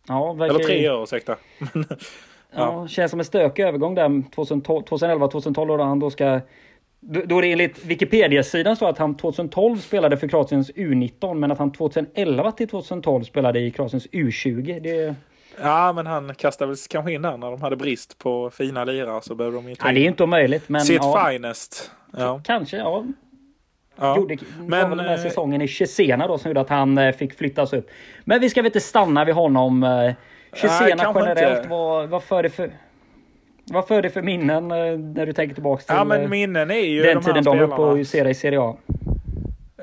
[0.07, 0.55] Ja, verkar...
[0.55, 1.35] Eller tre år ursäkta.
[1.73, 1.85] ja.
[2.51, 6.41] ja, känns som en stökig övergång där 2011-2012 då han då ska
[7.05, 11.57] då är det enligt Wikipedia-sidan så att han 2012 spelade för Kroatiens U19 men att
[11.57, 14.79] han 2011 till 2012 spelade i Kroatiens U20.
[14.79, 15.15] Det...
[15.61, 19.21] Ja, men han kastade väl kanske in där när de hade brist på fina lirare
[19.21, 20.69] så behövde de ju ta ja, det är inte omöjligt.
[20.69, 21.91] Men, sitt ja, finest.
[22.17, 22.41] Ja.
[22.43, 23.05] Kanske, ja.
[23.95, 26.97] Ja, Gjorde, men, var den här eh, säsongen i Cesena då som gjorde att han
[26.97, 27.89] eh, fick flyttas upp.
[28.23, 29.83] Men vi ska väl inte stanna vid honom.
[29.83, 30.13] Eh,
[30.53, 32.71] Cesena generellt, vad, vad för det för...
[33.65, 37.03] Vad för det för minnen när du tänker tillbaka till ja, men minnen är ju
[37.03, 38.77] den de tiden de var uppe och ser i Serie A?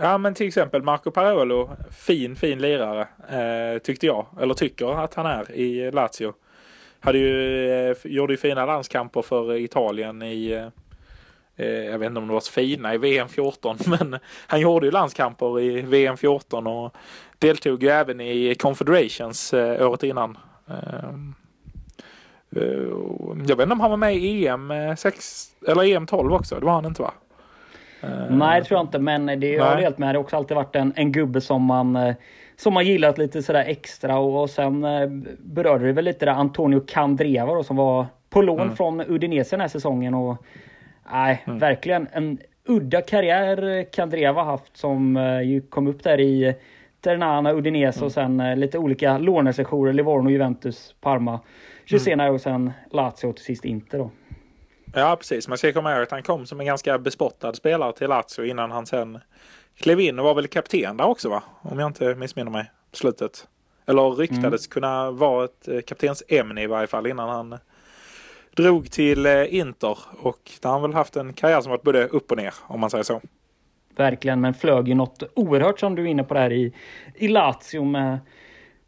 [0.03, 5.15] Ja men till exempel Marco Parolo, fin fin lirare eh, tyckte jag, eller tycker att
[5.15, 6.33] han är i Lazio.
[7.01, 10.69] Hade ju, eh, gjorde ju fina landskamper för Italien i,
[11.57, 14.87] eh, jag vet inte om det var så fina i VM 14, men han gjorde
[14.87, 16.95] ju landskamper i VM 14 och
[17.39, 20.39] deltog ju även i Confederations eh, året innan.
[22.57, 22.69] Eh, eh,
[23.47, 26.67] jag vet inte om han var med i EM 6 eller EM 12 också, det
[26.67, 27.13] var han inte va?
[28.05, 28.99] Uh, Nej, det tror jag inte.
[28.99, 30.15] Men det jag har helt med.
[30.15, 32.15] Det har också alltid varit en, en gubbe som man eh,
[32.57, 35.09] som man gillat lite sådär extra och, och sen eh,
[35.39, 38.77] berörde det väl lite där Antonio Candreva då, som var på lån mm.
[38.77, 40.37] från Udinese den här säsongen och
[41.13, 41.59] nej, mm.
[41.59, 46.55] verkligen en udda karriär Candreva haft som ju kom upp där i
[47.01, 48.07] Ternana, Udinese mm.
[48.07, 51.41] och sen lite olika lånesessioner, Livorno, Juventus, Parma.
[51.91, 52.35] Cesena mm.
[52.35, 54.11] och sen Lazio till sist Inter då.
[54.95, 55.49] Ja, precis.
[55.49, 58.71] Man ska komma ihåg att han kom som en ganska bespottad spelare till Lazio innan
[58.71, 59.19] han sen
[59.77, 61.43] klev in och var väl kapten där också va?
[61.63, 62.71] Om jag inte missminner mig.
[62.93, 63.49] Slutet.
[63.87, 64.71] Eller ryktades mm.
[64.71, 67.59] kunna vara ett eh, kaptensämne i varje fall innan han
[68.57, 69.99] drog till eh, Inter.
[70.19, 72.81] Och där har han väl haft en karriär som varit både upp och ner om
[72.81, 73.21] man säger så.
[73.97, 76.73] Verkligen, men flög ju något oerhört som du är inne på där i,
[77.15, 78.19] i Lazio med,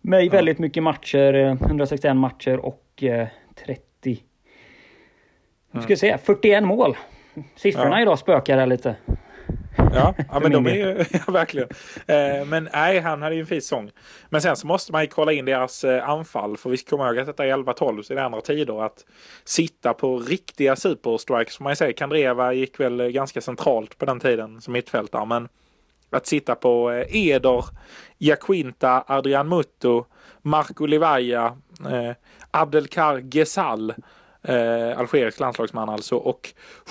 [0.01, 4.23] med väldigt mycket matcher, 161 eh, matcher och 30
[5.73, 6.97] nu ska vi se, 41 mål.
[7.57, 8.03] Siffrorna ja.
[8.03, 8.97] idag spökar här lite.
[9.77, 11.69] Ja, ja men de är ju ja, verkligen.
[12.07, 13.91] Eh, men nej, han hade ju en fin säsong.
[14.29, 16.57] Men sen så måste man ju kolla in deras eh, anfall.
[16.57, 18.85] För vi ska komma ihåg att detta är 11-12 så är det andra tider.
[18.85, 19.05] Att
[19.45, 21.93] sitta på riktiga superstrikes får man ju säga.
[21.93, 25.27] Kandreva gick väl ganska centralt på den tiden som mittfältare.
[25.27, 25.49] Men
[26.11, 27.65] att sitta på eh, Eder,
[28.19, 30.05] Jaquinta, Adrian Mutto,
[30.43, 31.57] Marco Livaja,
[31.91, 32.17] eh,
[32.53, 33.95] Abdelkar Gesal
[34.45, 36.17] Eh, algerisk landslagsman alltså.
[36.17, 36.49] Och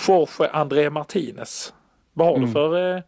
[0.08, 1.74] Jorge André Martinez.
[2.14, 2.48] Vad har mm.
[2.48, 3.02] du för, eh,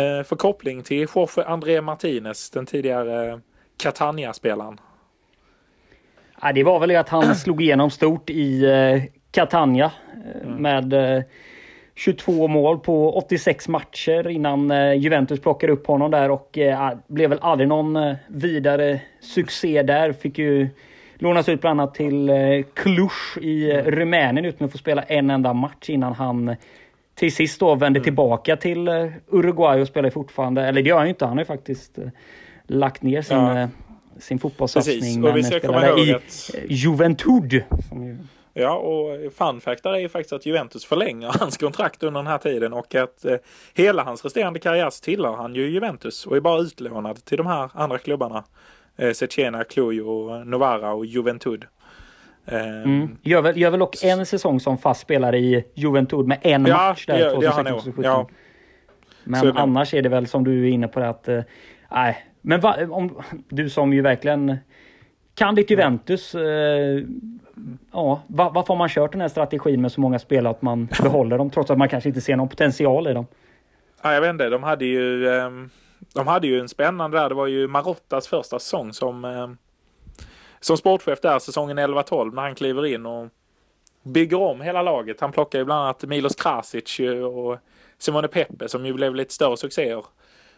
[0.00, 3.40] eh, för koppling till Jorge André Martinez, den tidigare
[3.76, 4.80] Catania-spelaren?
[6.42, 9.92] Ja, det var väl att han slog igenom stort i eh, Catania
[10.34, 10.62] eh, mm.
[10.62, 11.22] med eh,
[11.94, 17.30] 22 mål på 86 matcher innan eh, Juventus plockade upp honom där och eh, blev
[17.30, 20.12] väl aldrig någon eh, vidare succé där.
[20.12, 20.68] Fick ju
[21.22, 22.36] Lånas ut bland annat till eh,
[22.74, 23.90] Cluj i eh, mm.
[23.90, 26.56] Rumänien utan att få spela en enda match innan han
[27.14, 28.04] till sist då vände mm.
[28.04, 30.62] tillbaka till eh, Uruguay och spelar fortfarande.
[30.62, 31.24] Eller det gör han ju inte.
[31.24, 31.98] Han har ju faktiskt
[32.66, 33.68] lagt ner sin, ja.
[34.18, 35.20] sin fotbollssatsning.
[35.20, 36.50] Men vi ska komma ihåg i att...
[36.68, 37.62] Juventud.
[38.54, 42.38] Ja, och fun fact är ju faktiskt att Juventus förlänger hans kontrakt under den här
[42.38, 43.36] tiden och att eh,
[43.74, 47.70] hela hans resterande karriär tillhör han ju Juventus och är bara utlånad till de här
[47.74, 48.44] andra klubbarna
[48.96, 50.00] eh, Cecena, Cluj
[50.44, 51.64] Novara och Juventud.
[52.44, 53.18] Um, mm.
[53.22, 56.76] gör, väl, gör väl dock en säsong som fast spelare i Juventud med en ja,
[56.76, 58.28] match där 2016 ja.
[59.24, 61.28] Men annars är det väl som du är inne på det att...
[61.28, 61.40] Eh,
[61.90, 64.56] nej, äh, men va, om du som ju verkligen
[65.34, 66.34] kan ditt Juventus.
[66.34, 67.02] Eh,
[67.92, 71.38] ja, varför har man kört den här strategin med så många spelare att man behåller
[71.38, 73.26] dem trots att man kanske inte ser någon potential i dem?
[74.02, 75.26] Ja, jag vet inte, de hade ju...
[75.26, 75.70] Um
[76.14, 77.28] de hade ju en spännande där.
[77.28, 79.50] Det var ju Marottas första säsong som, eh,
[80.60, 83.28] som sportchef där, säsongen 11-12, när han kliver in och
[84.02, 85.20] bygger om hela laget.
[85.20, 87.58] Han plockar ju bland annat Milos Krasic eh, och
[87.98, 90.04] Simone Pepe som ju blev lite större succéer.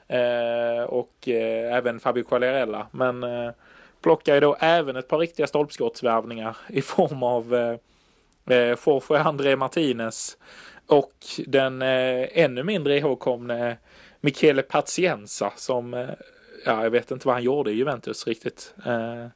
[0.09, 2.87] Eh, och eh, även Fabio Quagliarella.
[2.91, 3.51] Men eh,
[4.03, 7.77] plockar ju då även ett par riktiga stolpskottsvärvningar i form av eh,
[8.57, 10.37] eh Jorge André Martinez
[10.87, 11.13] och
[11.47, 13.77] den eh, ännu mindre ihågkomne
[14.25, 16.09] Michele Pazienza som, eh,
[16.65, 18.75] ja, jag vet inte vad han gjorde i Juventus riktigt.
[18.87, 19.27] Eh,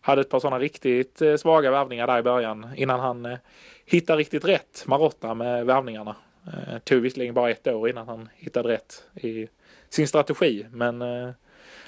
[0.00, 3.36] hade ett par sådana riktigt eh, svaga värvningar där i början innan han
[3.84, 6.16] hittade riktigt rätt Marotta med värvningarna.
[6.84, 9.48] Tog visserligen bara ett år innan han hittade rätt i
[9.88, 11.00] sin strategi, men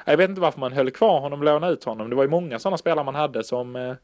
[0.04, 2.10] Jag vet inte varför man höll kvar honom lånade ut honom.
[2.10, 3.96] Det var ju många sådana spelare man hade som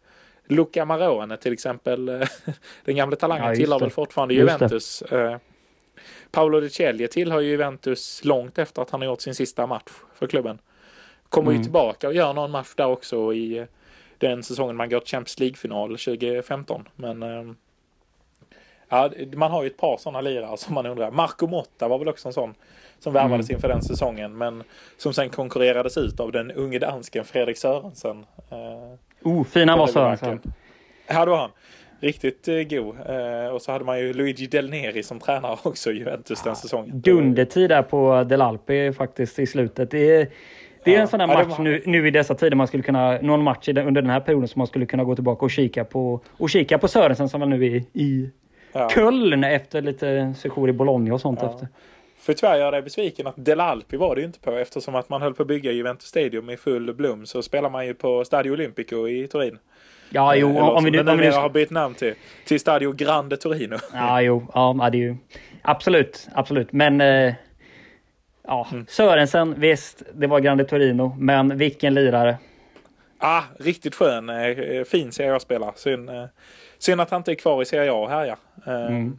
[0.46, 2.07] Luca Marone till exempel.
[2.85, 5.40] Den gamla talangen Ja, tillhör väl fortfarande Just det.
[6.31, 9.90] Paolo De Celje tillhör ju Juventus långt efter att han har gjort sin sista match
[10.14, 10.59] för klubben.
[11.29, 11.62] Kommer ju Mm.
[11.64, 13.64] tillbaka och gör någon match där också i eh,
[14.19, 16.88] den säsongen man går till Champions League-final 2015.
[16.97, 17.53] Men eh,
[18.88, 21.11] ja, man har ju ett par sådana lirare som man undrar.
[21.11, 22.55] Marco Motta var väl också en sån
[22.99, 24.62] som värvades inför den säsongen men
[24.97, 28.27] som sen konkurrerades ut av den unge dansken Fredrik Sörensen.
[28.51, 30.40] Eh, Oh, fin han var Sörensen.
[31.07, 31.51] Ja, det var han.
[32.00, 32.96] Riktigt eh, god.
[33.06, 36.56] Eh, och så hade man ju Luigi Del Neri som tränare också i Juventus den
[36.56, 37.00] säsongen.
[37.00, 39.90] Dundertid där på Del Alpi faktiskt i slutet.
[39.90, 40.28] Det är,
[40.85, 41.00] det är Ja.
[41.00, 43.42] en sån där Ja, match var- nu, nu i dessa tider man skulle kunna, någon
[43.42, 46.20] match den, under den här perioden som man skulle kunna gå tillbaka och kika på.
[46.30, 48.30] Och kika på Sörensen som var nu i, i.
[48.94, 51.68] Köln efter lite sejour i Bologna och sånt efter.
[52.18, 54.94] För tyvärr gör jag dig besviken att Del Alpi var det ju inte på eftersom
[54.94, 57.94] att man höll på att bygga Juventus Stadium i full blom så spelar man ju
[57.94, 59.59] på Stadio Olimpico i Turin.
[60.11, 61.01] Ja, jo, Eller om, vi nu...
[61.01, 62.14] Om vi nu har bytt namn till,
[62.45, 63.77] till Stadio Grande Torino.
[63.92, 65.16] Ja, jo, ja, ja, det är ju
[65.62, 66.73] absolut, absolut.
[66.73, 67.35] Men eh,
[68.47, 68.87] ja, Mm.
[68.88, 72.37] Sörensen, visst, det var Grande Torino, men vilken lirare.
[73.19, 75.73] Ah, riktigt skön, eh, fin Serie A-spelare.
[75.77, 76.25] Synd, eh,
[76.79, 78.37] synd att han inte är kvar i Serie A och härjar.
[78.66, 79.19] Eh, Mm.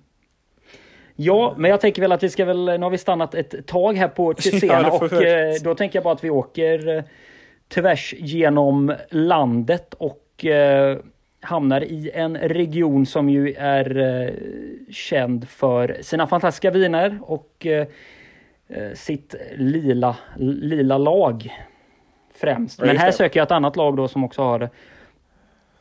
[1.20, 3.94] Ja, men jag tänker väl att vi ska väl, nu har vi stannat ett tag
[3.98, 7.04] här på Ja, Cesena får och eh, då tänker jag bara att vi åker eh,
[7.68, 10.98] tvärs genom landet och eh,
[11.42, 14.34] hamnar i en region som ju är eh,
[14.92, 17.88] känd för sina fantastiska viner och eh,
[18.68, 21.54] eh, sitt lila, lila lag
[22.36, 22.82] främst.
[22.82, 24.70] Men här söker jag ett annat lag då som också har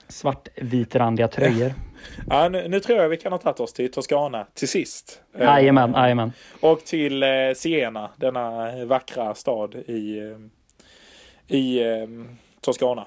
[0.09, 1.73] svartvitrandiga tröjor.
[2.31, 5.23] Ja, nu, nu tror jag vi kan ha tagit oss till Toscana till sist.
[5.35, 6.33] Eh, Jajamän, jajamän.
[6.61, 10.35] Och till eh, Siena, denna vackra stad i,
[11.49, 11.81] i
[12.61, 13.07] Toscana.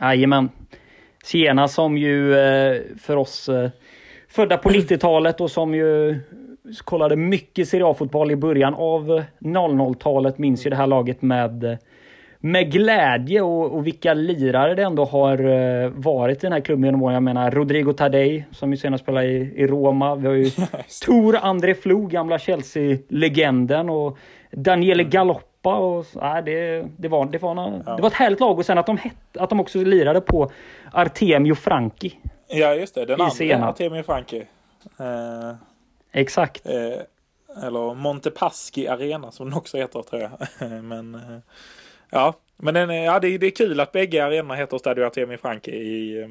[0.00, 0.48] Jajamän.
[1.24, 3.70] Siena som ju eh, för oss eh,
[4.28, 6.20] födda på 90-talet och som ju
[6.84, 11.76] kollade mycket Serie A-fotboll i början av 00-talet minns ju det här laget med, eh,
[12.38, 17.02] med glädje och, och vilka lirare det ändå har varit i den här klubben genom
[17.02, 17.14] åren.
[17.14, 20.14] Jag menar Rodrigo Tadej som ju senast spelade i, i Roma.
[20.14, 20.50] Vi har ju
[21.06, 24.18] Tor André Flo, gamla Chelsea-legenden och
[24.52, 25.04] Daniele
[25.64, 25.84] Galoppa.
[25.84, 27.54] Och, nej, det, det, var, det, var,
[27.96, 30.50] det var ett härligt lag och sen att de, hette, att de också lirade på
[30.92, 32.18] Artemio Franchi.
[32.48, 33.04] Ja, just det.
[33.04, 33.66] Den andra.
[33.68, 34.46] Artemio Franchi.
[34.98, 35.54] Eh,
[36.12, 36.66] Exakt.
[36.66, 40.30] eh, eller Montepaschi Arena som den också heter tror jag.
[40.82, 41.20] men eh,
[42.10, 45.36] ja, men den, ja, det, är- det är kul att bägge arenorna heter Stadio Artemio
[45.36, 46.28] Franchi i, eh,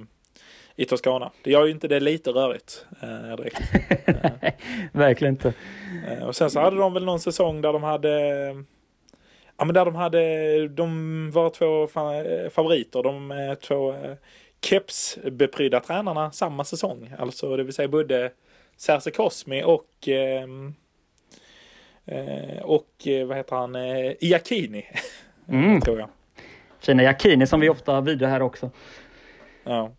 [0.76, 1.32] i Toscana.
[1.44, 3.62] Det gör ju inte det lite rörigt eh, direkt.
[4.92, 5.54] Verkligen inte.
[6.08, 8.10] Eh, Och sen så hade de väl någon säsong där de hade
[9.58, 14.14] Ja men där de hade, de var två fa- favoriter, de eh, två eh,
[14.62, 17.14] kepsbeprydda tränarna samma säsong.
[17.20, 18.32] Alltså det vill säga både
[18.78, 20.74] Serse Cosmi och ehm,
[22.06, 22.88] eh, och
[23.28, 23.76] vad heter han,
[24.20, 24.86] Iacchini
[25.50, 25.82] Mm.
[25.82, 26.10] tror jag.
[26.80, 28.70] Fina Jacchini som vi ofta vidare här också.
[29.64, 29.92] Ja.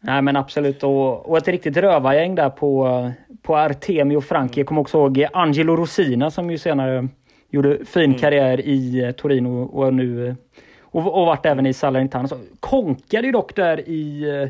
[0.00, 4.60] Nej men absolut och, och ett riktigt rövargäng där på, på Artemio Franchi.
[4.60, 7.08] Jag kommer också ihåg Angelo Rosina som ju senare
[7.54, 10.34] gjorde fin karriär i eh, Torino och nu eh,
[10.80, 12.28] och, och vart även i Salernitana.
[12.28, 14.48] Så konkade ju dock där i, eh,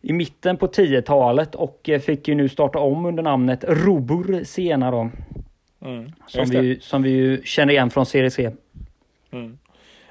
[0.00, 5.10] i mitten på 10-talet och fick ju nu starta om under namnet Robur Siena då.
[5.84, 6.12] Mm.
[6.26, 8.50] Som vi, som vi ju känner igen från Serie C.
[9.30, 9.58] Mm.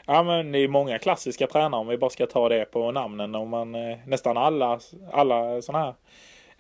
[0.06, 3.36] Ja men det är många klassiska tränare om vi bara ska ta det på namnen.
[3.36, 4.80] Om man, nästan alla,
[5.12, 5.94] alla sådana här,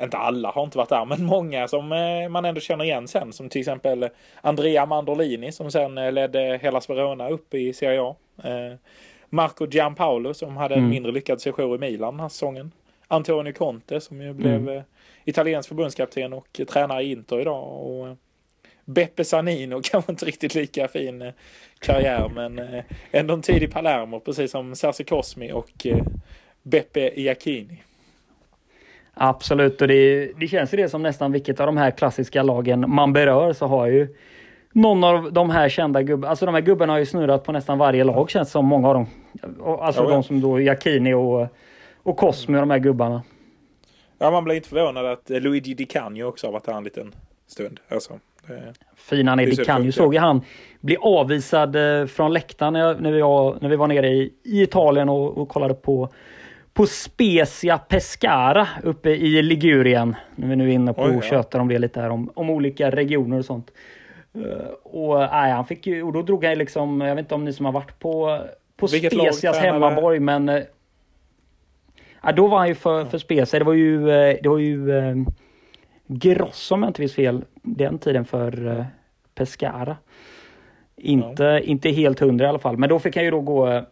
[0.03, 3.33] inte alla har inte varit där, men många som eh, man ändå känner igen sen.
[3.33, 4.09] Som till exempel
[4.41, 8.15] Andrea Mandolini som sen eh, ledde hela Verona upp i Serie A.
[8.43, 8.77] Eh,
[9.29, 10.89] Marco Giampaolo som hade en Mm.
[10.89, 12.71] mindre lyckad sejour i Milan den här säsongen.
[13.07, 14.81] Antonio Conte som ju blev eh,
[15.25, 17.63] italiensk förbundskapten och tränare i Inter idag.
[17.63, 18.17] Och,
[18.85, 21.31] Beppe Sanino kanske inte riktigt lika fin
[21.79, 22.61] karriär men
[23.11, 25.87] ändå en tid i Palermo precis som Serse Cosmi och
[26.63, 27.83] Beppe Iacchini.
[29.23, 32.85] Absolut, och det, det känns ju det som nästan vilket av de här klassiska lagen
[32.87, 34.07] man berör så har ju
[34.71, 37.77] någon av de här kända gubbarna, alltså de här gubbarna har ju snurrat på nästan
[37.77, 39.05] varje lag känns som många av dem.
[39.79, 41.47] Alltså Ja, de som då Jacchini och,
[42.03, 43.23] och Cosmi och de här gubbarna.
[44.17, 47.15] Ja man blir inte förvånad att Luigi Di Canio också har varit där en liten
[47.47, 47.79] stund.
[47.89, 49.55] Alltså, det, Fin han är, ju.
[49.55, 49.91] funkar.
[49.91, 50.41] Såg ju han
[50.79, 54.33] bli avvisad eh, från läktaren när, jag, när, vi, var, när vi var nere i,
[54.43, 56.09] i Italien och, och kollade på
[56.73, 60.15] på Spezia Pescara uppe i Ligurien.
[60.35, 61.21] När vi nu är inne på och ja.
[61.21, 63.71] tjötar om det lite här om, om olika regioner och sånt.
[64.33, 67.45] Eh, och, nej, han fick ju, och då drog han liksom, jag vet inte om
[67.45, 68.41] ni som har varit på,
[68.77, 70.63] på Vilket Specias hemmaborg, men eh,
[72.23, 73.59] ja, då var han ju för, för Spezia.
[73.59, 75.15] Det var ju, eh, det var ju eh,
[76.07, 78.85] Grosso om jag inte minns fel, den tiden för eh,
[79.35, 79.97] Pescara.
[80.95, 83.85] Inte, inte helt hundra i alla fall, men då fick han ju då gå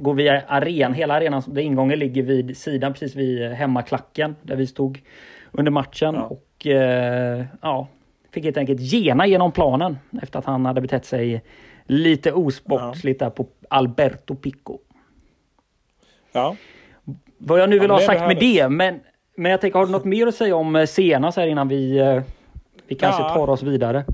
[0.00, 0.94] eh, gå via arenan.
[0.94, 5.00] Hela arenan, där ingången ligger vid sidan precis vid hemmaklacken där vi stod
[5.52, 6.14] under matchen.
[6.14, 6.22] Ja.
[6.22, 7.88] Och eh, ja,
[8.32, 11.42] fick helt enkelt gena genom planen efter att han hade betett sig
[11.86, 14.78] lite osportsligt där på Alberto Pico.
[16.32, 16.56] Ja.
[17.38, 18.56] Vad jag nu Ja, vill men ha det sagt med härligt.
[18.56, 19.00] det, men,
[19.36, 21.98] men jag tänker, har du något mer att säga om eh, senast här innan vi,
[21.98, 22.22] eh,
[22.88, 23.34] vi kanske Ja.
[23.34, 24.04] tar oss vidare?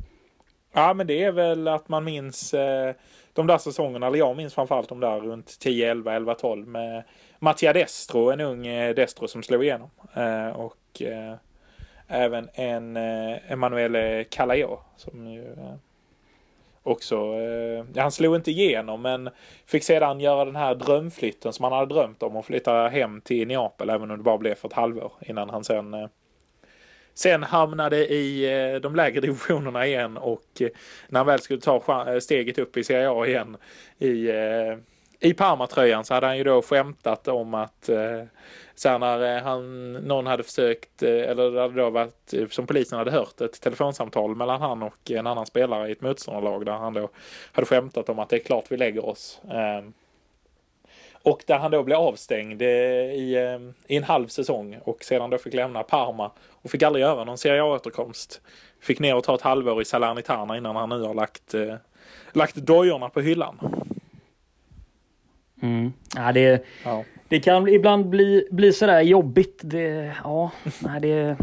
[0.75, 2.95] Ja, men det är väl att man minns eh,
[3.37, 7.05] de där säsongerna, eller jag minns framförallt de där runt 10, 11, 11, 12 med
[7.39, 9.91] Mattia Destro, en ung eh, Destro som slog igenom.
[10.15, 11.35] Eh, och eh,
[12.09, 15.75] även en eh, Emanuele Calaio som ju eh,
[16.83, 19.31] också, eh, han slog inte igenom men
[19.67, 23.49] fick sedan göra den här drömflytten som han hade drömt om och flytta hem till
[23.49, 26.09] Neapel även om det bara blev för ett halvår innan han sen eh,
[27.19, 30.69] Sen hamnade i eh, de lägre divisionerna igen och eh,
[31.09, 33.57] när han väl skulle ta eh, steget upp i Serie A igen
[33.99, 34.31] i,
[35.21, 37.91] i Parma-tröjan så hade han ju då skämtat om att
[38.75, 43.41] sen när han, någon hade försökt, eller det hade då varit som polisen hade hört
[43.41, 47.09] ett telefonsamtal mellan han och en annan spelare i ett motståndarlag där han då
[47.53, 49.41] hade skämtat om att det är klart vi lägger oss.
[49.51, 49.93] Ehm,
[51.27, 55.31] och där han då blev avstängd eh, i, eh, i en halv säsong och sedan
[55.31, 58.41] då fick lämna Parma och fick aldrig göra någon Serie A-återkomst.
[58.81, 61.75] Fick ner och ta ett halvår i Salernitana innan han nu har lagt, eh,
[62.33, 63.59] lagt dojorna på hyllan.
[65.63, 65.93] Mm.
[66.17, 67.05] Ja, det, Ja.
[67.29, 69.61] det kan ibland bli, bli sådär jobbigt.
[69.65, 71.37] Det, ja, nej, det,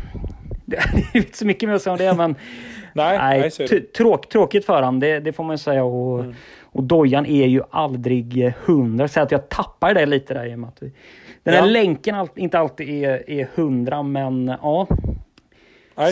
[0.66, 0.76] det
[1.14, 2.36] är inte så mycket mer att säga om det, men
[2.94, 3.94] Nej, nej, det.
[3.94, 5.84] tråk, tråkigt för han, det, det får man säga.
[5.84, 6.36] Och, Mm.
[6.74, 9.08] Och dojan är ju aldrig hundra.
[9.08, 10.92] Så att jag tappar det lite där i och med att vi,
[11.44, 11.66] den här Ja.
[11.66, 14.88] länken all, inte alltid är, är hundra, men ja.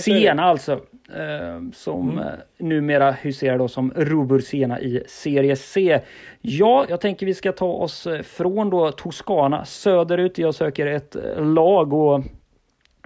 [0.01, 0.79] Sena alltså.
[1.15, 2.23] Eh, som Mm.
[2.23, 5.99] eh, numera huserar då som Robur Sena i Serie C.
[6.41, 10.37] Ja, jag tänker vi ska ta oss eh, från då Toscana söderut.
[10.37, 12.23] Jag söker ett eh, lag och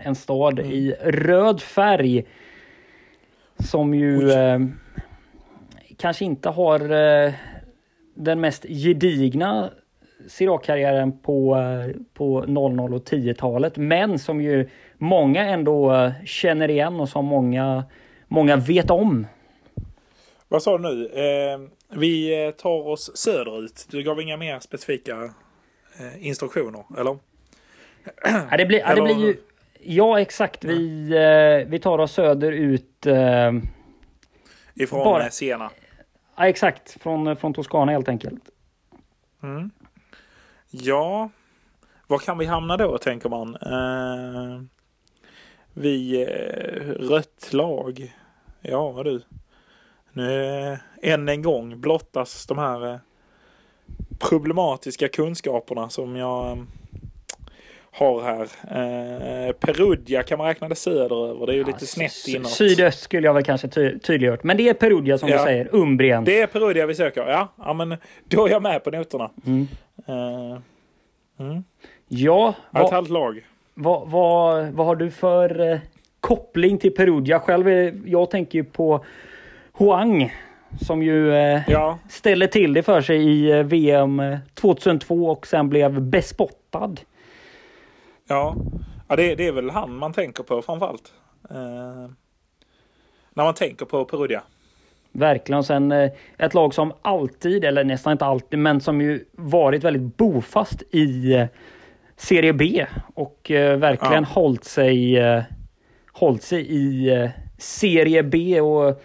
[0.01, 0.71] en stad Mm.
[0.71, 2.25] i röd färg.
[3.59, 4.59] Som ju eh,
[5.97, 6.79] kanske inte har
[7.25, 7.33] eh,
[8.15, 9.71] den mest gedigna
[10.27, 13.77] Sirac-karriären på, eh, på 00 och 10-talet.
[13.77, 17.83] Men som ju många ändå eh, känner igen och som många,
[18.27, 19.27] många vet om.
[20.47, 21.05] Vad sa du nu?
[21.07, 21.59] Eh,
[21.99, 23.87] vi tar oss söderut.
[23.91, 25.23] Du gav inga mer specifika
[25.99, 27.17] eh, instruktioner, eller?
[28.51, 29.37] Ja, det blir, ja, det Eller- blir ju...
[29.87, 30.63] Ja, exakt.
[30.63, 31.09] Vi,
[31.63, 33.05] eh, vi tar oss söderut.
[34.75, 35.69] Ifrån Bara- Siena
[36.35, 37.01] ja, exakt.
[37.01, 38.49] Från, eh, från Toscana helt enkelt.
[39.43, 39.71] Mm.
[40.69, 41.29] Ja,
[42.07, 43.55] var kan vi hamna då tänker man?
[43.55, 44.61] Eh,
[45.73, 48.15] vi, eh, rött lag.
[48.61, 49.21] Ja du.
[50.13, 52.99] Nu eh, än en gång blottas de här eh,
[54.19, 56.63] problematiska kunskaperna som jag eh,
[57.97, 58.41] har här.
[59.47, 61.45] Eh, Perugia kan man räkna det söderöver.
[61.45, 62.49] Det är ju lite snett inåt.
[62.51, 64.43] Sydöst skulle jag väl kanske ty- tydliggjort.
[64.43, 65.37] Men det är Perugia som Ja.
[65.37, 65.69] du säger.
[65.71, 66.23] Umbrien.
[66.23, 67.27] Det är Perugia vi söker.
[67.27, 67.95] Ja, ja men
[68.27, 69.31] då är jag med på noterna.
[69.45, 69.67] Mm.
[70.07, 70.57] Eh,
[71.39, 71.63] mm.
[72.07, 73.45] Ja, Ett halvt lag.
[73.73, 75.77] vad, vad, vad har du för eh,
[76.19, 77.39] koppling till Perugia?
[77.39, 79.05] Själv är, jag tänker ju på
[79.77, 80.33] Huang.
[80.81, 84.21] Som ju eh, Ja, ställer till det för sig i eh, VM
[84.53, 86.95] 2002 och sen blev bespottad.
[88.27, 88.55] Ja,
[89.07, 91.13] ja det, det är väl han man tänker på framförallt.
[91.49, 92.09] Eh,
[93.33, 94.43] när man tänker på Perugia.
[95.11, 95.59] Verkligen.
[95.59, 99.83] Och sen eh, ett lag som alltid, eller nästan inte alltid, men som ju varit
[99.83, 101.45] väldigt bofast i eh,
[102.17, 104.29] Serie B och eh, verkligen Ja.
[104.29, 105.17] hållit sig,
[106.11, 108.61] hållit sig i Serie B.
[108.61, 109.03] Och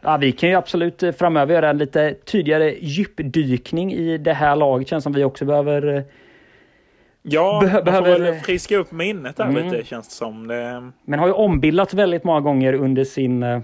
[0.00, 4.88] ja, vi kan ju absolut framöver göra en lite tydligare djupdykning i det här laget.
[4.88, 6.02] Känns som vi också behöver eh,
[7.28, 9.64] Ja, Behö- man behöver- får väl friska upp minnet där Mm.
[9.68, 10.46] lite känns det som.
[10.46, 13.60] Det, Men har ju ombildats väldigt många gånger under sin, eh,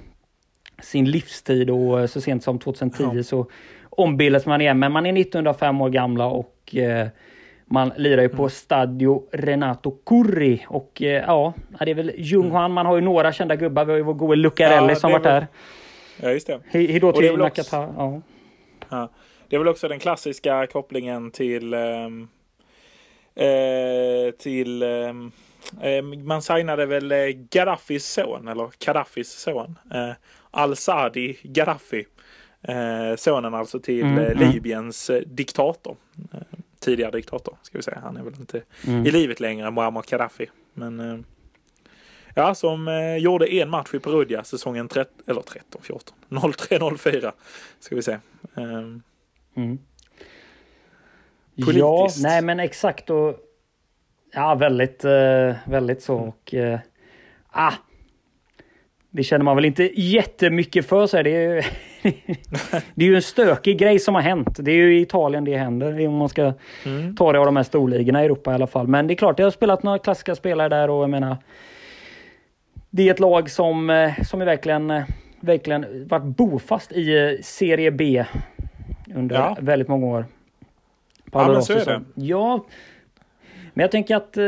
[0.83, 3.23] sin livstid och eh, så sent som 2010 Ja.
[3.23, 3.47] så
[3.91, 4.79] ombildades man igen.
[4.79, 7.09] Men man är 1905 år gamla och eh,
[7.67, 8.51] man lirar ju på Mm.
[8.51, 10.65] Stadio Renato Curri.
[10.69, 12.73] Och eh, ja, det är väl Ljunghan.
[12.73, 13.85] Man har ju några kända gubbar.
[13.85, 14.89] Vi har ju vår gode Lucarelli Mm.
[14.89, 15.47] Ja, som varit var- där.
[16.23, 16.61] ja, just det.
[16.73, 17.95] Är Hidochi väl också- Nakata.
[17.97, 18.21] Ja.
[18.91, 19.09] Ja.
[19.49, 21.81] Det är väl också den klassiska kopplingen till eh,
[24.39, 25.33] till ehm,
[25.81, 27.19] eh, man signade väl eh,
[27.51, 30.11] Gaddafis son, eller Gaddafis son, eh,
[30.51, 32.07] Al-Sadi Gaddafi.
[32.63, 34.51] Eh, sonen alltså till Mm, eh, mm.
[34.51, 35.97] Libyens eh, diktator.
[36.33, 36.41] Eh,
[36.81, 37.99] tidigare diktator ska vi säga.
[38.03, 39.07] Han är väl inte Mm.
[39.07, 40.47] i livet längre, Muammar Gaddafi.
[40.75, 41.19] Men eh,
[42.35, 47.33] ja, som eh, gjorde en match i Perugia säsongen 13, eller 13, 14, 03-04
[47.81, 48.13] ska vi se.
[48.57, 48.83] Eh,
[51.59, 51.77] Mm.
[51.79, 52.23] Ja, Politiskt.
[52.23, 53.37] nej men exakt och
[54.35, 56.79] ja, väldigt, eh, väldigt så och eh,
[57.51, 57.73] ah,
[59.11, 61.23] det känner man väl inte jättemycket för sig.
[61.23, 61.63] Det är ju,
[62.95, 64.57] det är ju en stökig grej som har hänt.
[64.61, 66.53] Det är ju i Italien det händer om man ska
[66.87, 67.17] mm.
[67.17, 68.89] ta det av de här storligorna i Europa i alla fall.
[68.89, 71.37] Men det är klart, jag har spelat några klassiska spelare där och jag menar.
[72.91, 75.03] Det är ett lag som, eh, som är verkligen,
[75.41, 78.25] verkligen varit bofast i Serie B
[79.15, 79.57] under Ja.
[79.61, 80.27] väldigt många år.
[81.33, 82.01] På Ja, men så är säsonger.
[82.15, 82.65] Ja.
[83.75, 84.45] Men jag tänker att eh,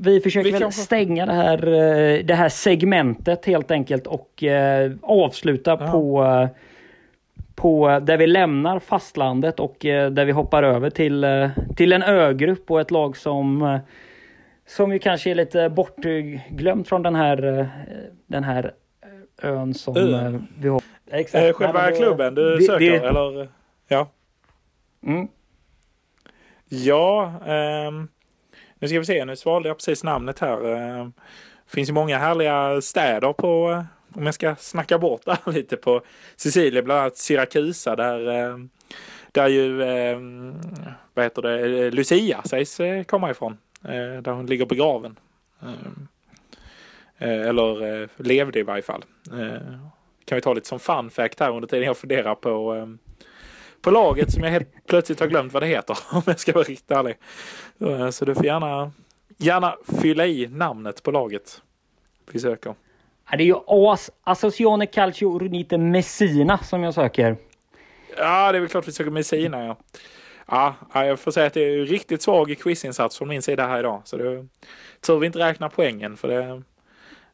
[0.00, 4.42] vi försöker Vi väl kanske- stänga det här, eh, det här segmentet helt enkelt och
[4.44, 5.90] eh, avsluta Ja.
[5.92, 6.48] på, eh,
[7.54, 12.02] på där vi lämnar fastlandet och eh, där vi hoppar över till, eh, till en
[12.02, 13.78] ögrupp och ett lag som eh,
[14.66, 17.68] som ju kanske är lite bortglömt från den här,
[18.26, 18.72] den här
[19.42, 20.34] ön som Ön.
[20.34, 20.82] eh, vi har.
[21.10, 21.56] Exakt.
[21.56, 23.48] Själva Nej, det- klubben du det- söker, det- eller?
[23.88, 24.08] Ja.
[25.06, 25.28] Mm.
[26.72, 28.08] Ja, ehm,
[28.78, 30.64] nu ska vi se, nu svalde jag precis namnet här.
[30.76, 31.12] Ehm,
[31.66, 33.84] Det finns ju många härliga städer på, eh,
[34.18, 36.02] om jag ska snacka bort det här lite, på
[36.36, 38.70] Sicilien, bland annat Syrakusa där, ehm,
[39.32, 40.18] där ju, eh,
[41.14, 43.58] vad heter det, eh, Lucia sägs eh, komma ifrån.
[43.84, 45.18] eh, Där hon ligger begraven.
[45.62, 46.08] Ehm,
[47.18, 49.04] eh, Eller eh, levde i varje fall.
[49.32, 49.62] Eh,
[50.24, 52.98] Kan vi ta lite som fun fact här under tiden jag funderar på ehm,
[53.82, 56.64] på laget som jag helt plötsligt har glömt vad det heter om jag ska vara
[56.64, 57.16] riktigt ärlig.
[57.78, 58.92] Så, Så du får gärna,
[59.36, 61.62] gärna fylla i namnet på laget
[62.32, 62.74] vi söker.
[63.30, 67.36] Ja, Det är ju AS, Associone Calcio Unite Messina som jag söker.
[68.16, 69.76] Ja, det är väl klart vi söker Messina ja.
[70.46, 73.78] Ja, ja, jag får säga att det är riktigt svag quizinsats från min sida här
[73.78, 74.02] idag.
[74.04, 74.46] Så det är
[75.00, 76.62] tur vi inte räknar poängen för det.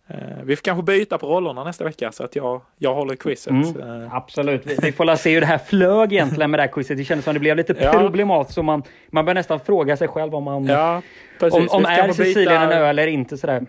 [0.08, 3.50] Eh, vi får kanske byta på rollerna nästa vecka så att jag, jag håller quizet.
[3.52, 4.02] Mm.
[4.04, 4.66] Eh, Absolut.
[4.66, 6.96] Vi, vi får se hur det här flög egentligen med det här quizet.
[6.96, 7.92] Det kändes som det blev lite Ja.
[7.92, 8.54] problematiskt.
[8.54, 10.66] Så man, man börjar nästan fråga sig själv om man...
[10.66, 11.02] ja,
[11.40, 11.58] precis.
[11.58, 13.66] om om är Sicilien en byta- ö eller inte sådär.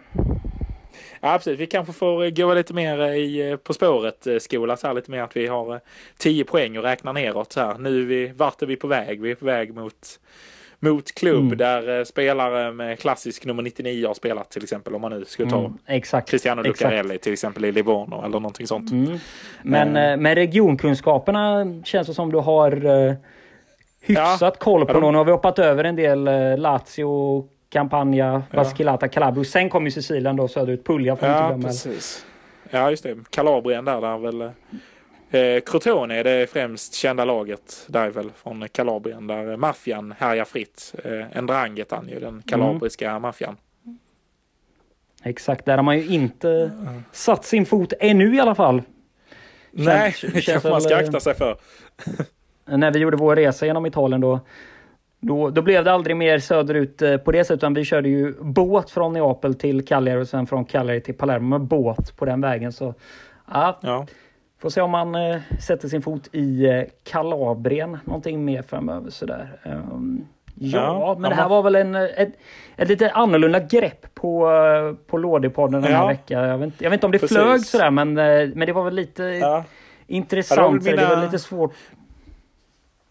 [1.22, 1.60] Ja, precis.
[1.60, 5.36] Vi kanske får eh, gå lite mer i På spåret-skola, så här lite mer att
[5.38, 5.80] vi har eh,
[6.18, 7.76] 10 poäng och räknar neråt så här.
[7.78, 9.22] Nu är vi, vart är vi på väg?
[9.22, 10.20] Vi är på väg mot,
[10.80, 11.58] mot klubb Mm.
[11.58, 14.96] där eh, spelare med klassisk nummer 99 har spelat till exempel.
[14.96, 16.30] Om man nu skulle ta Mm, exakt.
[16.30, 16.82] Cristiano exakt.
[16.82, 18.92] Lucarelli till exempel i Livorno eller någonting sånt.
[18.92, 19.18] Mm.
[19.64, 20.12] Men Eh.
[20.12, 23.14] eh, med regionkunskaperna känns det som du har eh,
[24.02, 24.52] hyfsat Ja.
[24.60, 25.12] koll på Ja, de-.
[25.12, 28.56] Nu har vi hoppat över en del eh, Lazio, Campania, Ja.
[28.56, 29.44] Basquilata, Calabria.
[29.44, 30.86] Sen kommer ju Sicilien då söderut.
[30.86, 31.68] Puglia får vi inte Ja, glömma.
[31.68, 32.26] precis.
[32.70, 33.16] Ja, just det.
[33.30, 34.50] Kalabrien där, där väl
[35.32, 37.86] eh, Crotone är det främst kända laget.
[37.88, 40.96] Där är väl från Kalabrien där maffian härjar fritt.
[41.04, 43.58] Eh, Ndrangetan ju, den kalabriska maffian.
[45.24, 46.72] Exakt, där har man ju inte
[47.12, 48.82] satt sin fot ännu i alla fall.
[49.72, 51.58] Nej, Känns- det kanske man ska väl, eh, akta sig för.
[52.78, 54.40] När vi gjorde vår resa genom Italien då,
[55.20, 57.58] då, då blev det aldrig mer söderut eh, på det sättet.
[57.60, 61.48] Utan vi körde ju båt från Neapel till Cagliari och sen från Cagliari till Palermo
[61.60, 62.72] med båt på den vägen.
[62.72, 62.94] Så
[63.52, 64.08] ja, Ja.
[64.60, 69.60] Får se om man eh, sätter sin fot i eh, Kalabrien någonting mer framöver sådär.
[69.66, 72.30] Um, ja, Ja, men det här var väl en, eh, ett,
[72.78, 76.08] ett lite annorlunda grepp på, eh, på Lådipodden den här Ja.
[76.08, 76.44] veckan.
[76.44, 77.38] Jag vet, inte- jag vet inte om det Precis.
[77.38, 79.64] flög sådär men, eh, men det var väl lite Ja.
[80.08, 80.84] intressant.
[80.84, 81.74] Det så Det var mina- lite svårt.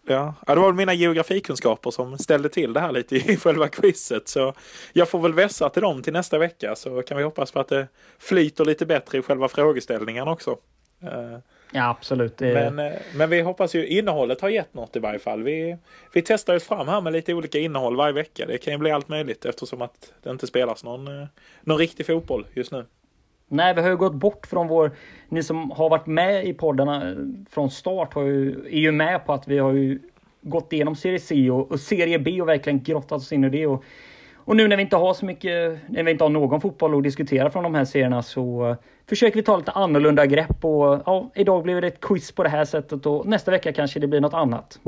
[0.09, 0.33] Ja.
[0.47, 4.27] ja, det var mina geografikunskaper som ställde till det här lite i själva quizet.
[4.27, 4.53] Så
[4.93, 7.67] jag får väl vässa till dem till nästa vecka så kan vi hoppas på att
[7.67, 7.87] det
[8.19, 10.57] flyter lite bättre i själva frågeställningen också.
[11.71, 12.39] Ja absolut.
[12.39, 15.43] Men, eh, men vi hoppas ju innehållet har gett något i varje fall.
[15.43, 15.77] Vi,
[16.13, 18.45] vi testar oss fram här med lite olika innehåll varje vecka.
[18.45, 21.27] Det kan ju bli allt möjligt eftersom att det inte spelas någon, eh,
[21.61, 22.85] någon riktig fotboll just nu.
[23.47, 24.91] Nej, vi har ju gått bort från vår...
[25.29, 27.15] Ni som har varit med i poddarna eh,
[27.49, 29.99] från start har ju, är ju med på att vi har ju
[30.41, 33.67] gått igenom Serie C och, och Serie B och verkligen grottat oss in i det.
[33.67, 33.83] Och,
[34.47, 37.03] och nu när vi inte har så mycket, när vi inte har någon fotboll att
[37.03, 38.75] diskutera från de här serierna så eh,
[39.09, 42.49] försöker vi ta lite annorlunda grepp och ja, idag blir det ett quiz på det
[42.49, 44.79] här sättet och nästa vecka kanske det blir något annat.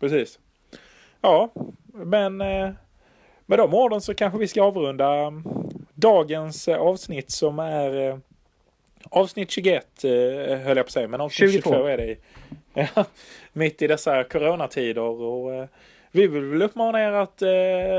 [0.00, 0.38] Precis.
[1.20, 1.52] Ja,
[1.92, 2.70] men eh,
[3.46, 5.44] med de orden så kanske vi ska avrunda mm,
[5.94, 8.20] dagens eh, avsnitt som är
[9.10, 10.10] avsnitt 21 eh,
[10.58, 11.70] höll jag på att säga, men avsnitt 22.
[11.70, 12.18] 22 är det i.
[13.52, 15.68] Mitt i dessa coronatider och
[16.12, 17.48] vi vill väl uppmana er att, eh,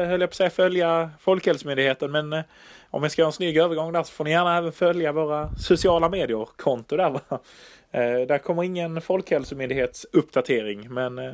[0.10, 2.12] höll jag på att säga, följa Folkhälsomyndigheten.
[2.12, 2.42] Men eh,
[2.90, 5.56] om vi ska göra en snygg övergång där så får ni gärna även följa våra
[5.56, 7.10] sociala medier-konto där.
[7.10, 7.22] Va?
[7.92, 11.34] Eh, där kommer ingen Folkhälsomyndighetsuppdatering, men eh,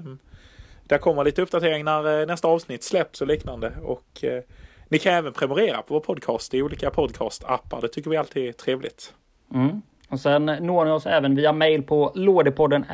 [0.83, 3.71] där kommer lite uppdatering när eh, nästa avsnitt släpps och liknande.
[3.83, 4.43] Och eh,
[4.89, 7.81] ni kan även prenumerera på vår podcast i olika podcast-appar.
[7.81, 9.13] Det tycker vi alltid är trevligt.
[9.53, 9.81] Mm.
[10.09, 12.85] Och sen når ni oss även via mail på lådepodden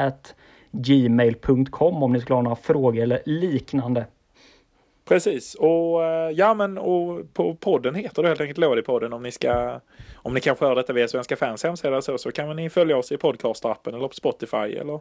[0.72, 4.06] gmail.com om ni skulle ha några frågor eller liknande.
[5.06, 9.32] Precis, och eh, ja men och på podden heter det helt enkelt Lådipodden om ni
[9.32, 9.80] ska
[10.16, 13.12] om ni kanske hör detta via Svenska fans hemsida så, så kan ni följa oss
[13.12, 15.00] i podcastappen eller på Spotify eller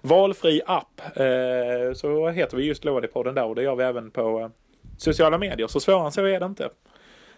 [0.00, 1.00] valfri app.
[1.16, 4.48] Eh, så heter vi just Lådipodden där och det gör vi även på eh,
[4.98, 5.66] sociala medier.
[5.66, 6.68] Så svårare än så är det inte.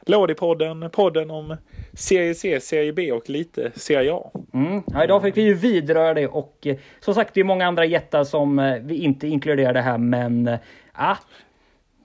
[0.07, 1.57] Lådipodden, podden om
[1.93, 4.31] Serie C, Serie B och lite Serie A.
[4.55, 4.83] Mm.
[4.87, 7.85] Ja, idag fick vi ju vidröra det och eh, som sagt det är många andra
[7.85, 10.59] jättar som eh, vi inte inkluderade här men eh,
[10.93, 11.17] ah,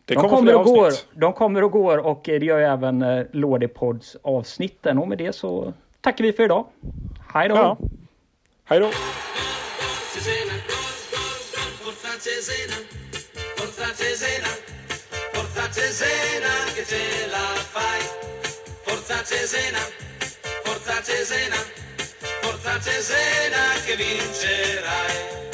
[0.06, 0.92] Det de kommer, kommer fler och går.
[1.14, 5.18] De kommer och går och eh, det gör ju även eh, Lådepods avsnitten och med
[5.18, 6.66] det så tackar vi för idag.
[7.34, 7.56] Hej då!
[7.56, 7.78] Ja.
[8.66, 8.90] Hej då!
[10.14, 10.54] Cesena,
[11.84, 12.78] forza Cesena,
[13.58, 14.49] forza Cesena, forza
[15.72, 18.02] Cesena che ce la fai.
[18.82, 19.80] Forza Cesena,
[20.64, 21.58] forza Cesena,
[22.42, 25.49] forza Cesena che vincerai.